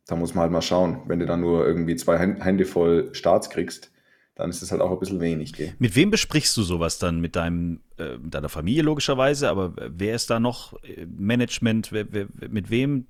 da 0.07 0.16
muss 0.16 0.35
man 0.35 0.42
halt 0.42 0.52
mal 0.52 0.62
schauen. 0.62 1.02
Wenn 1.07 1.18
du 1.18 1.26
dann 1.26 1.40
nur 1.40 1.66
irgendwie 1.66 1.96
zwei 1.96 2.18
Hände 2.18 2.64
voll 2.64 3.11
Starts 3.12 3.50
kriegst, 3.50 3.90
dann 4.37 4.50
ist 4.50 4.62
es 4.62 4.70
halt 4.70 4.83
auch 4.83 4.90
ein 4.90 4.98
bisschen 4.98 5.20
wenig. 5.20 5.52
Gell? 5.55 5.72
Mit 5.79 5.96
wem 5.96 6.11
besprichst 6.11 6.57
du 6.57 6.62
sowas 6.62 6.98
dann? 6.98 7.20
Mit 7.20 7.37
deinem, 7.37 7.81
äh, 7.96 8.18
deiner 8.22 8.48
Familie 8.48 8.83
logischerweise, 8.83 9.48
aber 9.48 9.74
wer 9.76 10.14
ist 10.14 10.31
da 10.31 10.38
noch 10.38 10.74
äh, 10.83 11.07
Management? 11.07 11.90
Wer, 11.90 12.12
wer, 12.12 12.29
mit 12.48 12.70
wem 12.70 13.07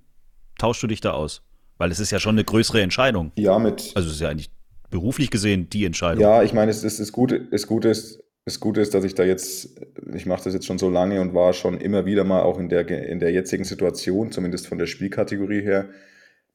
tauschst 0.58 0.82
du 0.82 0.86
dich 0.86 1.00
da 1.00 1.12
aus? 1.12 1.42
Weil 1.78 1.90
es 1.90 2.00
ist 2.00 2.10
ja 2.10 2.20
schon 2.20 2.36
eine 2.36 2.44
größere 2.44 2.80
Entscheidung. 2.80 3.32
Ja, 3.36 3.58
mit. 3.58 3.92
Also 3.94 4.08
es 4.08 4.14
ist 4.14 4.20
ja 4.20 4.30
eigentlich 4.30 4.50
beruflich 4.90 5.30
gesehen 5.30 5.68
die 5.70 5.84
Entscheidung. 5.84 6.22
Ja, 6.22 6.42
ich 6.42 6.52
meine, 6.52 6.70
es 6.70 6.84
ist 6.84 7.00
das 7.00 7.12
Gute, 7.12 7.40
das 7.40 7.66
Gute 7.66 7.88
ist, 7.88 8.22
das 8.44 8.60
Gute 8.60 8.80
ist, 8.80 8.94
dass 8.94 9.04
ich 9.04 9.14
da 9.14 9.24
jetzt, 9.24 9.80
ich 10.14 10.26
mache 10.26 10.44
das 10.44 10.54
jetzt 10.54 10.66
schon 10.66 10.78
so 10.78 10.88
lange 10.88 11.20
und 11.20 11.34
war 11.34 11.52
schon 11.52 11.80
immer 11.80 12.06
wieder 12.06 12.24
mal 12.24 12.42
auch 12.42 12.58
in 12.58 12.68
der, 12.68 12.88
in 12.88 13.18
der 13.18 13.32
jetzigen 13.32 13.64
Situation, 13.64 14.30
zumindest 14.30 14.68
von 14.68 14.78
der 14.78 14.86
Spielkategorie 14.86 15.62
her, 15.62 15.88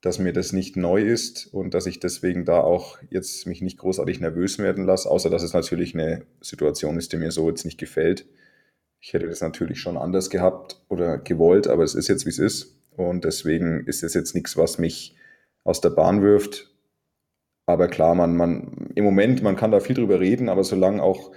dass 0.01 0.17
mir 0.17 0.33
das 0.33 0.51
nicht 0.51 0.77
neu 0.77 1.03
ist 1.03 1.53
und 1.53 1.73
dass 1.73 1.85
ich 1.85 1.99
deswegen 1.99 2.45
da 2.45 2.61
auch 2.61 2.97
jetzt 3.09 3.45
mich 3.45 3.61
nicht 3.61 3.77
großartig 3.77 4.19
nervös 4.19 4.57
werden 4.57 4.85
lasse, 4.85 5.09
außer 5.09 5.29
dass 5.29 5.43
es 5.43 5.53
natürlich 5.53 5.93
eine 5.93 6.23
Situation 6.41 6.97
ist, 6.97 7.13
die 7.13 7.17
mir 7.17 7.31
so 7.31 7.49
jetzt 7.49 7.65
nicht 7.65 7.77
gefällt. 7.77 8.25
Ich 8.99 9.13
hätte 9.13 9.27
das 9.27 9.41
natürlich 9.41 9.79
schon 9.79 9.97
anders 9.97 10.29
gehabt 10.29 10.81
oder 10.87 11.17
gewollt, 11.17 11.67
aber 11.67 11.83
es 11.83 11.93
ist 11.93 12.07
jetzt, 12.07 12.25
wie 12.25 12.29
es 12.29 12.39
ist. 12.39 12.75
Und 12.95 13.25
deswegen 13.25 13.85
ist 13.85 14.03
es 14.03 14.13
jetzt 14.13 14.35
nichts, 14.35 14.57
was 14.57 14.77
mich 14.77 15.15
aus 15.63 15.81
der 15.81 15.89
Bahn 15.91 16.21
wirft. 16.21 16.70
Aber 17.71 17.87
klar, 17.87 18.15
man, 18.15 18.35
man, 18.35 18.91
im 18.95 19.05
Moment, 19.05 19.41
man 19.41 19.55
kann 19.55 19.71
da 19.71 19.79
viel 19.79 19.95
drüber 19.95 20.19
reden, 20.19 20.49
aber 20.49 20.65
solange 20.65 21.01
auch 21.01 21.31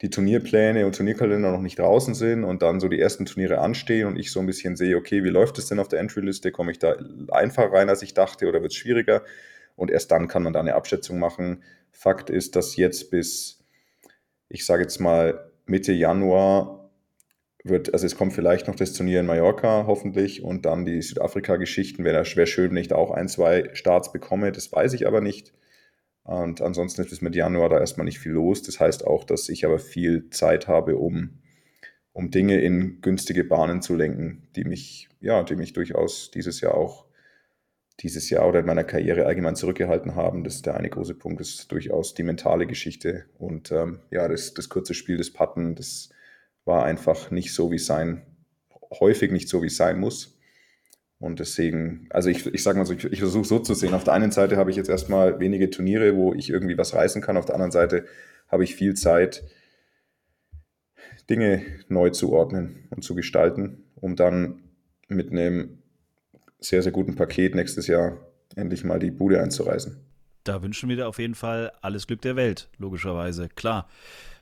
die 0.00 0.08
Turnierpläne 0.08 0.86
und 0.86 0.96
Turnierkalender 0.96 1.52
noch 1.52 1.60
nicht 1.60 1.78
draußen 1.78 2.14
sind 2.14 2.42
und 2.42 2.62
dann 2.62 2.80
so 2.80 2.88
die 2.88 2.98
ersten 2.98 3.26
Turniere 3.26 3.58
anstehen 3.58 4.06
und 4.06 4.18
ich 4.18 4.32
so 4.32 4.40
ein 4.40 4.46
bisschen 4.46 4.76
sehe, 4.76 4.96
okay, 4.96 5.22
wie 5.24 5.28
läuft 5.28 5.58
es 5.58 5.66
denn 5.66 5.78
auf 5.78 5.88
der 5.88 6.00
Entry-Liste? 6.00 6.52
Komme 6.52 6.72
ich 6.72 6.78
da 6.78 6.96
einfacher 7.30 7.70
rein, 7.70 7.90
als 7.90 8.00
ich 8.00 8.14
dachte, 8.14 8.48
oder 8.48 8.62
wird 8.62 8.72
es 8.72 8.78
schwieriger? 8.78 9.22
Und 9.76 9.90
erst 9.90 10.10
dann 10.10 10.26
kann 10.26 10.42
man 10.42 10.54
da 10.54 10.60
eine 10.60 10.74
Abschätzung 10.74 11.18
machen. 11.18 11.62
Fakt 11.92 12.30
ist, 12.30 12.56
dass 12.56 12.76
jetzt 12.76 13.10
bis, 13.10 13.62
ich 14.48 14.64
sage 14.64 14.82
jetzt 14.82 15.00
mal, 15.00 15.50
Mitte 15.66 15.92
Januar 15.92 16.90
wird, 17.62 17.92
also 17.92 18.06
es 18.06 18.16
kommt 18.16 18.32
vielleicht 18.32 18.68
noch 18.68 18.74
das 18.74 18.94
Turnier 18.94 19.20
in 19.20 19.26
Mallorca, 19.26 19.84
hoffentlich, 19.86 20.42
und 20.42 20.64
dann 20.64 20.86
die 20.86 21.02
Südafrika-Geschichten. 21.02 22.04
Wäre 22.04 22.24
schwer 22.24 22.46
schön, 22.46 22.70
wenn 22.70 22.78
ich 22.78 22.88
da 22.88 22.96
auch 22.96 23.10
ein, 23.10 23.28
zwei 23.28 23.68
Starts 23.74 24.12
bekomme, 24.12 24.50
das 24.50 24.72
weiß 24.72 24.94
ich 24.94 25.06
aber 25.06 25.20
nicht. 25.20 25.52
Und 26.24 26.62
ansonsten 26.62 27.02
ist 27.02 27.10
bis 27.10 27.20
Mitte 27.20 27.38
Januar 27.38 27.68
da 27.68 27.78
erstmal 27.78 28.06
nicht 28.06 28.18
viel 28.18 28.32
los. 28.32 28.62
Das 28.62 28.80
heißt 28.80 29.06
auch, 29.06 29.24
dass 29.24 29.48
ich 29.48 29.64
aber 29.64 29.78
viel 29.78 30.30
Zeit 30.30 30.68
habe, 30.68 30.96
um, 30.96 31.38
um 32.12 32.30
Dinge 32.30 32.60
in 32.60 33.02
günstige 33.02 33.44
Bahnen 33.44 33.82
zu 33.82 33.94
lenken, 33.94 34.48
die 34.56 34.64
mich, 34.64 35.08
ja, 35.20 35.42
die 35.42 35.54
mich 35.54 35.74
durchaus 35.74 36.30
dieses 36.30 36.60
Jahr 36.62 36.74
auch, 36.74 37.04
dieses 38.00 38.30
Jahr 38.30 38.48
oder 38.48 38.60
in 38.60 38.66
meiner 38.66 38.84
Karriere 38.84 39.26
allgemein 39.26 39.54
zurückgehalten 39.54 40.14
haben. 40.14 40.44
Das 40.44 40.56
ist 40.56 40.66
der 40.66 40.76
eine 40.76 40.90
große 40.90 41.14
Punkt, 41.14 41.40
das 41.40 41.50
ist 41.50 41.72
durchaus 41.72 42.14
die 42.14 42.24
mentale 42.24 42.66
Geschichte. 42.66 43.26
Und 43.38 43.70
ähm, 43.70 44.00
ja, 44.10 44.26
das, 44.26 44.54
das 44.54 44.70
kurze 44.70 44.94
Spiel 44.94 45.18
des 45.18 45.32
Patten, 45.32 45.74
das 45.74 46.08
war 46.64 46.84
einfach 46.84 47.30
nicht 47.30 47.52
so, 47.52 47.70
wie 47.70 47.76
es 47.76 47.86
sein, 47.86 48.22
häufig 48.98 49.30
nicht 49.30 49.48
so, 49.48 49.62
wie 49.62 49.66
es 49.66 49.76
sein 49.76 50.00
muss. 50.00 50.33
Und 51.18 51.40
deswegen, 51.40 52.06
also 52.10 52.28
ich, 52.28 52.46
ich 52.46 52.62
sage 52.62 52.78
mal 52.78 52.84
so, 52.84 52.92
ich, 52.92 53.04
ich 53.04 53.20
versuche 53.20 53.44
so 53.44 53.58
zu 53.58 53.74
sehen. 53.74 53.94
Auf 53.94 54.04
der 54.04 54.14
einen 54.14 54.30
Seite 54.30 54.56
habe 54.56 54.70
ich 54.70 54.76
jetzt 54.76 54.90
erstmal 54.90 55.40
wenige 55.40 55.70
Turniere, 55.70 56.16
wo 56.16 56.34
ich 56.34 56.50
irgendwie 56.50 56.76
was 56.76 56.94
reißen 56.94 57.22
kann. 57.22 57.36
Auf 57.36 57.46
der 57.46 57.54
anderen 57.54 57.72
Seite 57.72 58.04
habe 58.48 58.64
ich 58.64 58.74
viel 58.74 58.94
Zeit, 58.94 59.44
Dinge 61.30 61.62
neu 61.88 62.10
zu 62.10 62.32
ordnen 62.32 62.86
und 62.90 63.02
zu 63.02 63.14
gestalten, 63.14 63.84
um 63.94 64.16
dann 64.16 64.62
mit 65.08 65.30
einem 65.30 65.78
sehr, 66.60 66.82
sehr 66.82 66.92
guten 66.92 67.14
Paket 67.14 67.54
nächstes 67.54 67.86
Jahr 67.86 68.18
endlich 68.56 68.84
mal 68.84 68.98
die 68.98 69.10
Bude 69.10 69.40
einzureißen. 69.40 69.96
Da 70.44 70.62
wünschen 70.62 70.88
wir 70.88 70.96
dir 70.96 71.08
auf 71.08 71.18
jeden 71.18 71.34
Fall 71.34 71.72
alles 71.80 72.06
Glück 72.06 72.20
der 72.20 72.36
Welt, 72.36 72.68
logischerweise. 72.76 73.48
Klar, 73.48 73.88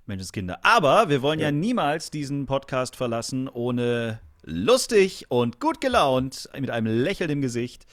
Menschenskinder. 0.06 0.58
Aber 0.64 1.08
wir 1.08 1.22
wollen 1.22 1.38
ja, 1.38 1.46
ja 1.46 1.52
niemals 1.52 2.10
diesen 2.10 2.46
Podcast 2.46 2.96
verlassen, 2.96 3.48
ohne 3.48 4.20
lustig 4.42 5.26
und 5.28 5.60
gut 5.60 5.80
gelaunt, 5.80 6.48
mit 6.58 6.70
einem 6.70 6.86
Lächeln 6.86 7.30
im 7.30 7.40
Gesicht, 7.40 7.86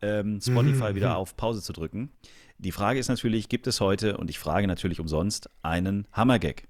ähm, 0.00 0.40
Spotify 0.40 0.94
wieder 0.94 1.16
auf 1.16 1.36
Pause 1.36 1.62
zu 1.62 1.72
drücken. 1.72 2.10
Die 2.58 2.72
Frage 2.72 2.98
ist 2.98 3.08
natürlich, 3.08 3.48
gibt 3.48 3.66
es 3.66 3.80
heute, 3.80 4.16
und 4.16 4.30
ich 4.30 4.38
frage 4.38 4.66
natürlich 4.66 5.00
umsonst, 5.00 5.48
einen 5.62 6.06
Hammergag? 6.12 6.64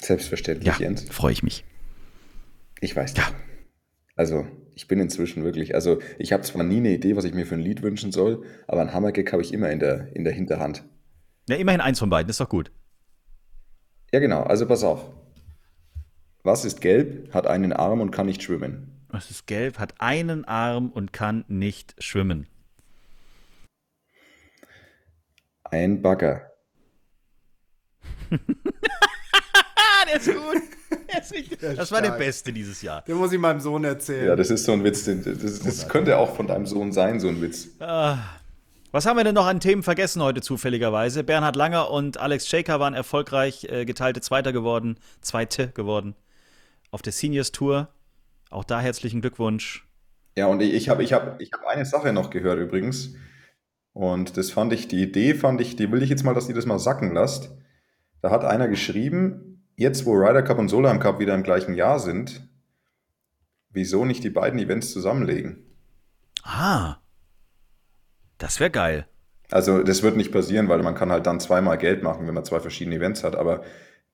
Selbstverständlich, 0.00 0.66
ja, 0.66 0.78
Jens. 0.78 1.08
freue 1.10 1.32
ich 1.32 1.42
mich. 1.42 1.64
Ich 2.80 2.94
weiß 2.94 3.14
nicht. 3.14 3.26
Ja. 3.26 3.34
Also, 4.14 4.46
ich 4.74 4.88
bin 4.88 5.00
inzwischen 5.00 5.44
wirklich, 5.44 5.74
also 5.74 6.00
ich 6.18 6.32
habe 6.32 6.42
zwar 6.42 6.64
nie 6.64 6.78
eine 6.78 6.94
Idee, 6.94 7.16
was 7.16 7.24
ich 7.24 7.34
mir 7.34 7.46
für 7.46 7.54
ein 7.54 7.60
Lied 7.60 7.82
wünschen 7.82 8.12
soll, 8.12 8.44
aber 8.66 8.82
ein 8.82 8.92
Hammergag 8.92 9.32
habe 9.32 9.42
ich 9.42 9.52
immer 9.52 9.70
in 9.70 9.78
der, 9.78 10.14
in 10.14 10.24
der 10.24 10.34
Hinterhand. 10.34 10.84
Ja, 11.48 11.56
immerhin 11.56 11.80
eins 11.80 11.98
von 11.98 12.10
beiden, 12.10 12.28
ist 12.28 12.40
doch 12.40 12.48
gut. 12.48 12.70
Ja, 14.12 14.20
genau, 14.20 14.42
also 14.42 14.66
pass 14.66 14.84
auf. 14.84 15.10
Was 16.46 16.64
ist 16.64 16.80
gelb, 16.80 17.34
hat 17.34 17.48
einen 17.48 17.72
Arm 17.72 18.00
und 18.00 18.12
kann 18.12 18.26
nicht 18.26 18.40
schwimmen? 18.40 19.02
Was 19.08 19.32
ist 19.32 19.48
gelb, 19.48 19.80
hat 19.80 19.94
einen 19.98 20.44
Arm 20.44 20.90
und 20.90 21.12
kann 21.12 21.44
nicht 21.48 21.96
schwimmen? 21.98 22.46
Ein 25.64 26.02
Bagger. 26.02 26.52
der 28.30 30.14
ist 30.14 30.26
gut. 30.26 30.62
Der 31.12 31.20
ist 31.20 31.32
richtig, 31.32 31.58
das 31.58 31.90
war 31.90 32.00
der 32.00 32.12
Beste 32.12 32.52
dieses 32.52 32.80
Jahr. 32.80 33.02
Den 33.02 33.16
muss 33.16 33.32
ich 33.32 33.40
meinem 33.40 33.58
Sohn 33.58 33.82
erzählen. 33.82 34.28
Ja, 34.28 34.36
das 34.36 34.50
ist 34.50 34.66
so 34.66 34.72
ein 34.72 34.84
Witz. 34.84 35.04
Das, 35.04 35.58
das 35.58 35.88
könnte 35.88 36.16
auch 36.16 36.36
von 36.36 36.46
deinem 36.46 36.66
Sohn 36.66 36.92
sein, 36.92 37.18
so 37.18 37.26
ein 37.26 37.42
Witz. 37.42 37.70
Ah. 37.80 38.18
Was 38.92 39.04
haben 39.04 39.16
wir 39.16 39.24
denn 39.24 39.34
noch 39.34 39.46
an 39.46 39.58
Themen 39.58 39.82
vergessen 39.82 40.22
heute 40.22 40.42
zufälligerweise? 40.42 41.24
Bernhard 41.24 41.56
Langer 41.56 41.90
und 41.90 42.18
Alex 42.18 42.46
Shaker 42.46 42.78
waren 42.78 42.94
erfolgreich 42.94 43.64
äh, 43.64 43.84
geteilte 43.84 44.20
Zweiter 44.20 44.52
geworden, 44.52 44.96
Zweite 45.20 45.70
geworden 45.70 46.14
auf 46.96 47.02
der 47.02 47.12
Seniors 47.12 47.52
Tour. 47.52 47.90
Auch 48.48 48.64
da 48.64 48.80
herzlichen 48.80 49.20
Glückwunsch. 49.20 49.86
Ja, 50.34 50.46
und 50.46 50.62
ich 50.62 50.88
habe 50.88 51.02
ich 51.02 51.12
hab, 51.12 51.38
ich 51.42 51.52
hab 51.52 51.66
eine 51.66 51.84
Sache 51.84 52.10
noch 52.14 52.30
gehört 52.30 52.58
übrigens. 52.58 53.12
Und 53.92 54.38
das 54.38 54.50
fand 54.50 54.72
ich, 54.72 54.88
die 54.88 55.02
Idee 55.02 55.34
fand 55.34 55.60
ich, 55.60 55.76
die 55.76 55.92
will 55.92 56.02
ich 56.02 56.08
jetzt 56.08 56.24
mal, 56.24 56.32
dass 56.32 56.48
ihr 56.48 56.54
das 56.54 56.64
mal 56.64 56.78
sacken 56.78 57.12
lasst. 57.12 57.50
Da 58.22 58.30
hat 58.30 58.44
einer 58.44 58.66
geschrieben, 58.66 59.62
jetzt 59.76 60.06
wo 60.06 60.14
Ryder 60.14 60.42
Cup 60.42 60.58
und 60.58 60.70
Solheim 60.70 60.98
Cup 60.98 61.18
wieder 61.18 61.34
im 61.34 61.42
gleichen 61.42 61.74
Jahr 61.74 61.98
sind, 61.98 62.48
wieso 63.68 64.06
nicht 64.06 64.24
die 64.24 64.30
beiden 64.30 64.58
Events 64.58 64.90
zusammenlegen? 64.90 65.66
Ah, 66.44 66.96
das 68.38 68.58
wäre 68.58 68.70
geil. 68.70 69.06
Also 69.50 69.82
das 69.82 70.02
wird 70.02 70.16
nicht 70.16 70.32
passieren, 70.32 70.70
weil 70.70 70.82
man 70.82 70.94
kann 70.94 71.12
halt 71.12 71.26
dann 71.26 71.40
zweimal 71.40 71.76
Geld 71.76 72.02
machen, 72.02 72.26
wenn 72.26 72.32
man 72.32 72.46
zwei 72.46 72.60
verschiedene 72.60 72.96
Events 72.96 73.22
hat. 73.22 73.36
Aber 73.36 73.64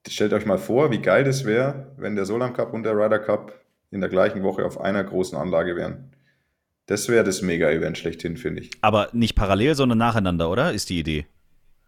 stellt 0.07 0.33
euch 0.33 0.45
mal 0.45 0.57
vor, 0.57 0.91
wie 0.91 0.99
geil 0.99 1.23
das 1.23 1.45
wäre, 1.45 1.93
wenn 1.97 2.15
der 2.15 2.25
Solam 2.25 2.53
Cup 2.53 2.73
und 2.73 2.83
der 2.83 2.93
Ryder 2.93 3.19
Cup 3.19 3.59
in 3.91 4.01
der 4.01 4.09
gleichen 4.09 4.43
Woche 4.43 4.65
auf 4.65 4.79
einer 4.81 5.03
großen 5.03 5.37
Anlage 5.37 5.75
wären. 5.75 6.11
Das 6.87 7.07
wäre 7.07 7.23
das 7.23 7.41
Mega-Event 7.41 7.97
schlechthin, 7.97 8.35
finde 8.35 8.61
ich. 8.61 8.71
Aber 8.81 9.09
nicht 9.13 9.35
parallel, 9.35 9.75
sondern 9.75 9.97
nacheinander, 9.97 10.49
oder? 10.49 10.73
Ist 10.73 10.89
die 10.89 10.99
Idee. 10.99 11.25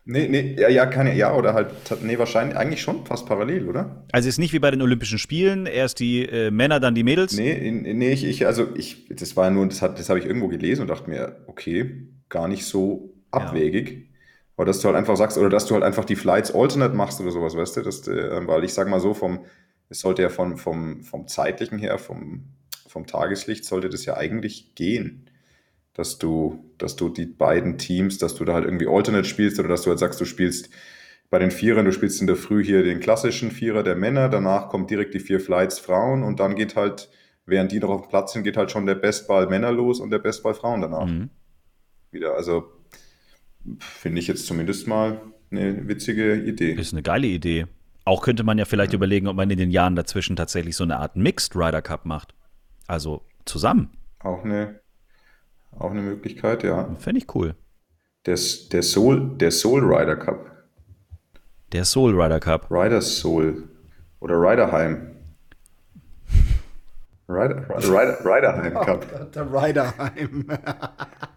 Nee, 0.08 0.28
nee, 0.30 0.56
ja, 0.58 0.69
ja, 0.69 0.86
kann, 0.86 1.13
ja, 1.17 1.36
oder 1.36 1.56
halt, 1.56 1.69
nee, 2.04 2.19
wahrscheinlich, 2.19 2.56
eigentlich 2.56 2.82
schon 2.82 3.06
fast 3.08 3.25
parallel, 3.25 3.67
oder? 3.67 4.06
Also 4.12 4.30
ist 4.30 4.38
nicht 4.38 4.54
wie 4.54 4.60
bei 4.60 4.69
den 4.69 4.84
Olympischen 4.84 5.17
Spielen, 5.17 5.65
erst 5.65 5.99
die 5.99 6.23
äh, 6.23 6.51
Männer, 6.51 6.80
dann 6.80 6.93
die 6.93 7.04
Mädels? 7.04 7.36
Nee, 7.36 7.71
nee, 7.71 8.12
ich, 8.12 8.23
ich, 8.23 8.45
also 8.45 8.67
ich, 8.75 9.08
das 9.10 9.36
war 9.36 9.49
nur, 9.49 9.67
das, 9.67 9.80
das 9.80 10.10
habe 10.10 10.19
ich 10.19 10.25
irgendwo 10.25 10.47
gelesen 10.47 10.84
und 10.84 10.89
dachte 10.89 11.10
mir, 11.10 11.43
okay, 11.47 12.08
gar 12.30 12.47
nicht 12.47 12.65
so 12.65 13.15
abwegig. 13.32 13.91
Ja. 13.91 14.04
Oder 14.57 14.67
dass 14.67 14.79
du 14.79 14.87
halt 14.87 14.97
einfach 14.97 15.17
sagst, 15.17 15.37
oder 15.37 15.49
dass 15.49 15.65
du 15.67 15.73
halt 15.75 15.83
einfach 15.83 16.05
die 16.05 16.15
Flights 16.15 16.53
alternate 16.53 16.95
machst 16.95 17.19
oder 17.21 17.31
sowas, 17.31 17.55
weißt 17.57 17.77
du? 17.77 17.81
Das, 17.81 18.07
äh, 18.07 18.47
weil 18.47 18.63
ich 18.63 18.73
sag 18.73 18.87
mal 18.89 18.99
so, 18.99 19.13
vom, 19.13 19.45
es 19.89 19.99
sollte 19.99 20.21
ja 20.21 20.29
vom, 20.29 20.57
vom, 20.57 21.03
vom 21.03 21.27
zeitlichen 21.27 21.77
her, 21.79 21.97
vom, 21.97 22.45
vom 22.87 23.05
Tageslicht 23.07 23.65
sollte 23.65 23.89
das 23.89 24.05
ja 24.05 24.15
eigentlich 24.17 24.75
gehen. 24.75 25.29
dass 25.93 26.17
du, 26.17 26.59
dass 26.77 26.95
du 26.95 27.09
die 27.09 27.25
beiden 27.25 27.77
Teams, 27.77 28.17
dass 28.17 28.35
du 28.35 28.45
da 28.45 28.53
halt 28.53 28.65
irgendwie 28.65 28.87
Alternate 28.87 29.25
spielst 29.27 29.59
oder 29.59 29.69
dass 29.69 29.83
du 29.83 29.89
halt 29.89 29.99
sagst, 29.99 30.19
du 30.21 30.25
spielst 30.25 30.69
bei 31.29 31.39
den 31.39 31.51
Vierern, 31.51 31.85
du 31.85 31.91
spielst 31.93 32.21
in 32.21 32.27
der 32.27 32.35
Früh 32.35 32.63
hier 32.63 32.83
den 32.83 32.99
klassischen 32.99 33.51
Vierer 33.51 33.83
der 33.83 33.95
Männer, 33.95 34.29
danach 34.29 34.69
kommt 34.69 34.89
direkt 34.91 35.13
die 35.13 35.19
vier 35.19 35.39
Flights 35.39 35.79
Frauen 35.79 36.23
und 36.23 36.39
dann 36.39 36.55
geht 36.55 36.75
halt, 36.75 37.09
während 37.45 37.71
die 37.71 37.79
noch 37.79 37.89
auf 37.89 38.01
dem 38.03 38.09
Platz 38.09 38.33
sind, 38.33 38.43
geht 38.43 38.57
halt 38.57 38.71
schon 38.71 38.85
der 38.85 38.95
Bestball 38.95 39.47
Männer 39.47 39.71
los 39.71 39.99
und 39.99 40.11
der 40.11 40.19
Bestball 40.19 40.53
Frauen 40.53 40.81
danach 40.81 41.07
Mhm. 41.07 41.29
wieder. 42.11 42.35
Also 42.35 42.65
finde 43.80 44.19
ich 44.19 44.28
jetzt 44.28 44.45
zumindest 44.45 44.88
mal 44.88 45.21
eine 45.51 45.88
witzige 45.88 46.36
Idee. 46.36 46.73
Ist 46.73 46.93
eine 46.93 47.04
geile 47.04 47.28
Idee. 47.28 47.67
Auch 48.04 48.21
könnte 48.21 48.43
man 48.43 48.58
ja 48.58 48.65
vielleicht 48.65 48.93
überlegen, 48.93 49.28
ob 49.28 49.36
man 49.36 49.49
in 49.49 49.58
den 49.58 49.71
Jahren 49.71 49.95
dazwischen 49.95 50.36
tatsächlich 50.36 50.75
so 50.75 50.84
eine 50.84 50.97
Art 50.97 51.15
Mixed 51.15 51.56
Ryder 51.56 51.82
Cup 51.82 52.06
macht. 52.06 52.36
Also 52.88 53.23
zusammen. 53.45 53.97
Auch 54.19 54.43
eine, 54.43 54.80
auch 55.71 55.91
eine 55.91 56.01
Möglichkeit, 56.01 56.63
ja. 56.63 56.93
Fände 56.99 57.19
ich 57.19 57.34
cool. 57.34 57.56
Der, 58.25 58.38
der, 58.71 58.84
Soul, 58.84 59.38
der 59.38 59.51
Soul 59.51 59.84
Rider 59.84 60.15
Cup. 60.15 60.51
Der 61.71 61.86
Soul 61.86 62.19
Ryder 62.19 62.39
Cup. 62.39 62.69
Riders 62.69 63.17
Soul. 63.17 63.69
Oder 64.19 64.36
Riderheim. 64.36 65.15
Rider, 67.28 67.67
Rider, 67.69 68.19
Riderheim 68.23 68.73
Cup. 68.73 69.32
Der 69.34 69.51
Riderheim. 69.51 70.47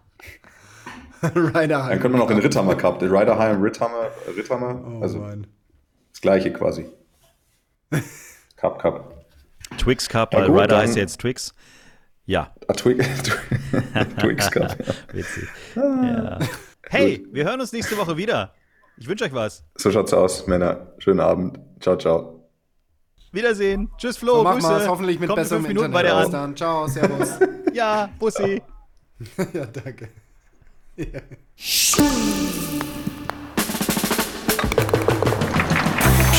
Riderheim. 1.35 1.89
Dann 1.89 1.99
könnte 1.99 2.09
man 2.09 2.19
noch 2.19 2.27
den 2.27 2.39
Ritthammer 2.39 2.75
Cup. 2.75 2.99
Der 2.99 3.11
Riderheim, 3.11 3.61
Ritthammer, 3.61 4.09
Ritthammer. 4.35 4.81
Oh, 4.85 5.01
also 5.01 5.19
Mann. 5.19 5.47
das 6.11 6.21
gleiche 6.21 6.51
quasi. 6.53 6.89
Cup, 8.57 8.79
Cup. 8.79 9.25
Twix 9.77 10.07
Cup, 10.09 10.33
Ja, 10.33 10.39
weil 10.41 10.47
gut, 10.47 10.71
dann- 10.71 10.81
heißt 10.81 10.95
ja 10.95 11.01
jetzt 11.01 11.19
Twix. 11.21 11.53
Ja, 12.25 12.53
Ah, 12.67 12.73
Twix, 12.73 13.05
Twix 14.19 14.51
Cup. 14.51 14.77
witzig. 15.13 15.47
Ja. 15.75 16.37
Hey, 16.89 17.25
wir 17.31 17.43
hören 17.45 17.59
uns 17.59 17.71
nächste 17.71 17.97
Woche 17.97 18.17
wieder. 18.17 18.53
Ich 18.97 19.07
wünsche 19.07 19.23
euch 19.25 19.33
was. 19.33 19.63
So 19.75 19.91
schaut's 19.91 20.13
aus, 20.13 20.45
Männer. 20.45 20.93
Schönen 20.99 21.19
Abend. 21.21 21.59
Ciao, 21.79 21.95
ciao. 21.97 22.47
Wiedersehen. 23.31 23.89
Tschüss, 23.97 24.17
Flo. 24.17 24.37
So, 24.37 24.43
machen 24.43 24.59
Grüße. 24.59 24.69
wir 24.73 24.77
es 24.77 24.87
hoffentlich 24.87 25.19
mit 25.19 25.29
Kommt 25.29 25.37
in 25.39 25.43
besserem 25.43 25.61
fünf 25.63 25.67
Minuten 25.69 25.85
Internet. 25.93 26.11
bei 26.11 26.17
Bis 26.17 26.25
an. 26.25 26.31
dann. 26.31 26.55
Ciao, 26.55 26.87
servus. 26.87 27.39
Ja, 27.73 28.09
Bussi. 28.19 28.61
ja, 29.53 29.65
danke. 29.65 30.09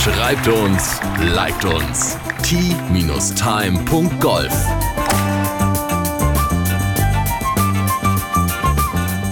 Schreibt 0.03 0.49
uns, 0.49 1.01
liked 1.35 1.65
uns. 1.65 2.17
t-time.golf 2.43 3.31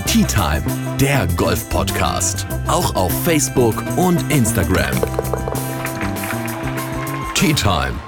Tea 0.07 0.25
Time, 0.25 0.63
der 0.99 1.27
Golf-Podcast. 1.37 2.47
Auch 2.67 2.95
auf 2.95 3.13
Facebook 3.25 3.83
und 3.97 4.33
Instagram. 4.33 4.95
Tea 7.35 7.55
Time. 7.55 8.08